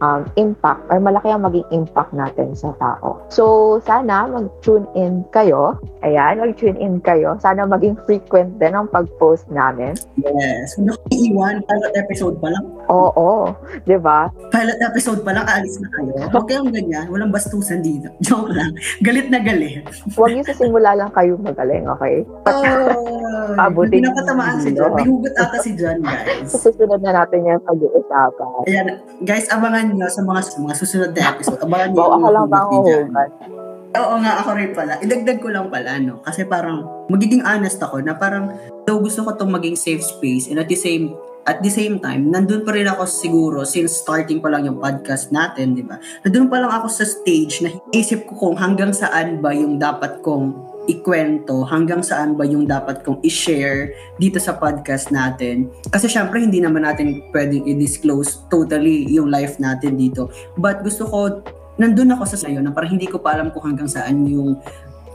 um, 0.00 0.26
impact 0.38 0.82
or 0.90 0.98
malaki 1.02 1.28
ang 1.30 1.44
maging 1.44 1.66
impact 1.70 2.12
natin 2.14 2.54
sa 2.54 2.74
tao. 2.78 3.18
So, 3.30 3.78
sana 3.84 4.26
mag-tune 4.30 4.86
in 4.94 5.26
kayo. 5.34 5.78
Ayan, 6.02 6.42
mag-tune 6.42 6.78
in 6.78 7.02
kayo. 7.02 7.36
Sana 7.42 7.66
maging 7.66 7.98
frequent 8.06 8.58
din 8.58 8.74
ang 8.74 8.86
pag-post 8.90 9.46
namin. 9.50 9.94
Yes. 10.18 10.78
Kung 10.78 10.94
iwan, 11.10 11.62
pilot 11.66 11.94
episode 11.98 12.36
pa 12.38 12.48
lang. 12.54 12.64
Oo, 12.88 13.52
di 13.84 13.98
ba? 13.98 14.30
Pilot 14.54 14.78
episode 14.80 15.20
pa 15.26 15.34
lang, 15.34 15.44
aalis 15.44 15.76
na 15.82 15.88
kayo. 15.92 16.12
Huwag 16.32 16.46
kayong 16.48 16.70
ganyan. 16.72 17.06
Walang 17.12 17.34
bastusan 17.34 17.82
dito. 17.84 18.08
Joke 18.26 18.54
lang. 18.54 18.72
Galit 19.02 19.28
na 19.28 19.42
galit. 19.42 19.84
Huwag 20.14 20.32
yung 20.32 20.46
sa 20.46 20.56
simula 20.56 20.96
lang 20.96 21.10
kayo 21.12 21.36
magaling, 21.38 21.84
okay? 21.90 22.24
Oh, 22.48 23.28
Abutin 23.64 24.04
Hindi 24.04 24.08
napatamaan 24.10 24.56
si 24.60 24.70
John. 24.74 24.92
May 24.92 25.06
hugot 25.08 25.34
ata 25.38 25.56
si 25.62 25.70
John, 25.78 25.98
guys. 26.04 26.48
Susunod 26.64 27.00
na 27.00 27.12
natin 27.24 27.46
yung 27.46 27.62
pag-uusapan. 27.64 28.50
Ayan, 28.68 28.86
guys, 29.24 29.48
abangan 29.48 29.87
nyo 29.94 30.06
sa 30.08 30.22
mga, 30.24 30.40
mga 30.60 30.74
susunod 30.76 31.10
na 31.14 31.22
episode. 31.32 31.60
Abangan 31.62 31.88
nyo 31.92 32.00
Wow, 32.00 32.12
ako 32.16 32.28
lang 32.32 32.46
ba 32.48 32.58
ang? 32.64 32.72
Oo 33.88 34.14
nga, 34.20 34.32
ako 34.44 34.50
rin 34.54 34.72
pala. 34.76 34.92
Idagdag 35.00 35.38
ko 35.40 35.48
lang 35.48 35.66
pala, 35.72 35.96
no? 35.96 36.20
Kasi 36.20 36.44
parang, 36.44 37.08
magiging 37.08 37.40
honest 37.42 37.80
ako 37.80 38.04
na 38.04 38.12
parang, 38.12 38.52
though 38.84 39.00
gusto 39.00 39.24
ko 39.24 39.32
itong 39.32 39.52
maging 39.52 39.76
safe 39.76 40.04
space 40.04 40.52
and 40.52 40.60
at 40.60 40.68
the 40.68 40.76
same 40.76 41.16
at 41.48 41.64
the 41.64 41.72
same 41.72 41.96
time, 41.96 42.28
nandun 42.28 42.60
pa 42.60 42.76
rin 42.76 42.84
ako 42.84 43.08
siguro 43.08 43.64
since 43.64 44.04
starting 44.04 44.36
pa 44.44 44.52
lang 44.52 44.68
yung 44.68 44.76
podcast 44.76 45.32
natin, 45.32 45.72
di 45.72 45.80
ba? 45.80 45.96
Nandun 46.20 46.52
pa 46.52 46.60
lang 46.60 46.68
ako 46.68 46.92
sa 46.92 47.08
stage 47.08 47.64
na 47.64 47.72
isip 47.96 48.28
ko 48.28 48.36
kung 48.36 48.56
hanggang 48.60 48.92
saan 48.92 49.40
ba 49.40 49.56
yung 49.56 49.80
dapat 49.80 50.20
kong 50.20 50.52
ikwento, 50.88 51.68
hanggang 51.68 52.00
saan 52.00 52.34
ba 52.34 52.48
yung 52.48 52.64
dapat 52.64 53.04
kong 53.04 53.20
i-share 53.20 53.92
dito 54.16 54.40
sa 54.40 54.56
podcast 54.56 55.12
natin. 55.12 55.68
Kasi 55.92 56.08
syempre, 56.08 56.40
hindi 56.40 56.58
naman 56.64 56.88
natin 56.88 57.20
pwedeng 57.30 57.68
i-disclose 57.68 58.48
totally 58.48 59.04
yung 59.12 59.28
life 59.28 59.60
natin 59.60 60.00
dito. 60.00 60.32
But 60.56 60.80
gusto 60.80 61.04
ko, 61.04 61.44
nandun 61.76 62.16
ako 62.16 62.24
sa 62.24 62.40
sayo 62.40 62.64
na 62.64 62.72
parang 62.72 62.96
hindi 62.96 63.06
ko 63.06 63.20
pa 63.20 63.36
alam 63.36 63.52
kung 63.52 63.68
hanggang 63.68 63.86
saan 63.86 64.24
yung 64.26 64.56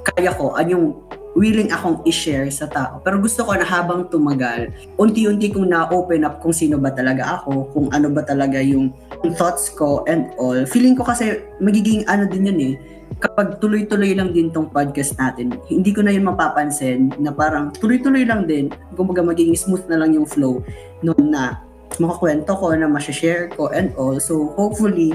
kaya 0.03 0.31
ko, 0.38 0.53
an 0.53 0.67
yung 0.69 0.86
willing 1.33 1.73
akong 1.73 2.01
i-share 2.05 2.49
sa 2.53 2.69
tao. 2.69 3.01
Pero 3.01 3.17
gusto 3.17 3.41
ko 3.45 3.57
na 3.57 3.65
habang 3.65 4.09
tumagal, 4.09 4.69
unti-unti 5.01 5.49
kong 5.49 5.69
na-open 5.69 6.25
up 6.25 6.41
kung 6.41 6.53
sino 6.53 6.77
ba 6.77 6.93
talaga 6.93 7.41
ako, 7.41 7.73
kung 7.73 7.87
ano 7.89 8.07
ba 8.13 8.21
talaga 8.21 8.61
yung 8.61 8.93
thoughts 9.37 9.73
ko 9.73 10.05
and 10.05 10.29
all. 10.37 10.57
Feeling 10.69 10.93
ko 10.93 11.05
kasi 11.05 11.41
magiging 11.57 12.05
ano 12.05 12.29
din 12.29 12.49
yun 12.49 12.59
eh, 12.61 12.73
kapag 13.17 13.57
tuloy-tuloy 13.61 14.13
lang 14.13 14.33
din 14.33 14.49
tong 14.53 14.69
podcast 14.69 15.17
natin, 15.17 15.57
hindi 15.69 15.89
ko 15.93 16.05
na 16.05 16.13
yun 16.13 16.25
mapapansin 16.25 17.13
na 17.17 17.33
parang 17.33 17.73
tuloy-tuloy 17.77 18.25
lang 18.25 18.45
din, 18.45 18.69
kumbaga 18.93 19.25
magiging 19.25 19.57
smooth 19.57 19.85
na 19.89 20.01
lang 20.01 20.13
yung 20.13 20.29
flow 20.29 20.61
nung 21.01 21.33
na 21.33 21.61
makakwento 22.01 22.57
ko, 22.57 22.73
na 22.73 22.89
share 22.99 23.53
ko 23.53 23.69
and 23.69 23.93
all. 23.97 24.17
So 24.17 24.53
hopefully, 24.57 25.13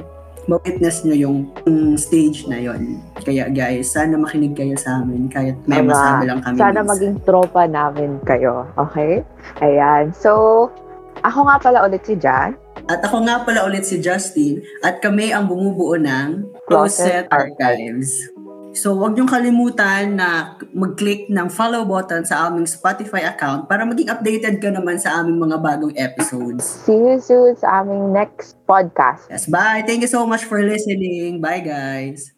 ma-witness 0.49 1.05
nyo 1.05 1.15
yung, 1.15 1.39
yung 1.69 2.01
stage 2.01 2.49
na 2.49 2.57
yon. 2.57 3.05
Kaya 3.21 3.53
guys, 3.53 3.93
sana 3.93 4.17
makinig 4.17 4.57
kayo 4.57 4.75
sa 4.81 5.05
amin 5.05 5.29
kahit 5.29 5.55
may 5.69 5.85
Diba? 5.85 5.93
masabi 5.93 6.25
lang 6.25 6.41
kami. 6.41 6.57
Sana 6.57 6.81
minsan. 6.81 6.89
maging 6.89 7.15
tropa 7.29 7.63
namin 7.69 8.11
kayo. 8.25 8.65
Okay? 8.81 9.21
Ayan. 9.61 10.11
So, 10.17 10.73
ako 11.21 11.39
nga 11.47 11.57
pala 11.61 11.79
ulit 11.85 12.03
si 12.09 12.17
Jan. 12.17 12.57
At 12.89 13.05
ako 13.05 13.29
nga 13.29 13.45
pala 13.45 13.69
ulit 13.69 13.85
si 13.85 14.01
Justin 14.01 14.65
at 14.81 15.05
kami 15.05 15.29
ang 15.29 15.45
bumubuo 15.45 16.01
ng 16.01 16.49
Closet 16.65 17.29
Closet 17.29 17.29
Archives. 17.29 18.33
So, 18.79 18.95
huwag 18.95 19.19
niyong 19.19 19.27
kalimutan 19.27 20.15
na 20.15 20.55
mag-click 20.71 21.27
ng 21.27 21.51
follow 21.51 21.83
button 21.83 22.23
sa 22.23 22.47
aming 22.47 22.71
Spotify 22.71 23.27
account 23.27 23.67
para 23.67 23.83
maging 23.83 24.07
updated 24.07 24.63
ka 24.63 24.71
naman 24.71 25.03
sa 25.03 25.19
aming 25.19 25.43
mga 25.43 25.59
bagong 25.59 25.95
episodes. 25.99 26.63
See 26.87 26.95
you 26.95 27.19
soon 27.19 27.59
sa 27.59 27.83
aming 27.83 28.15
next 28.15 28.55
podcast. 28.71 29.27
Yes, 29.27 29.51
bye! 29.51 29.83
Thank 29.83 30.07
you 30.07 30.11
so 30.11 30.23
much 30.23 30.47
for 30.47 30.63
listening. 30.63 31.43
Bye, 31.43 31.67
guys! 31.67 32.38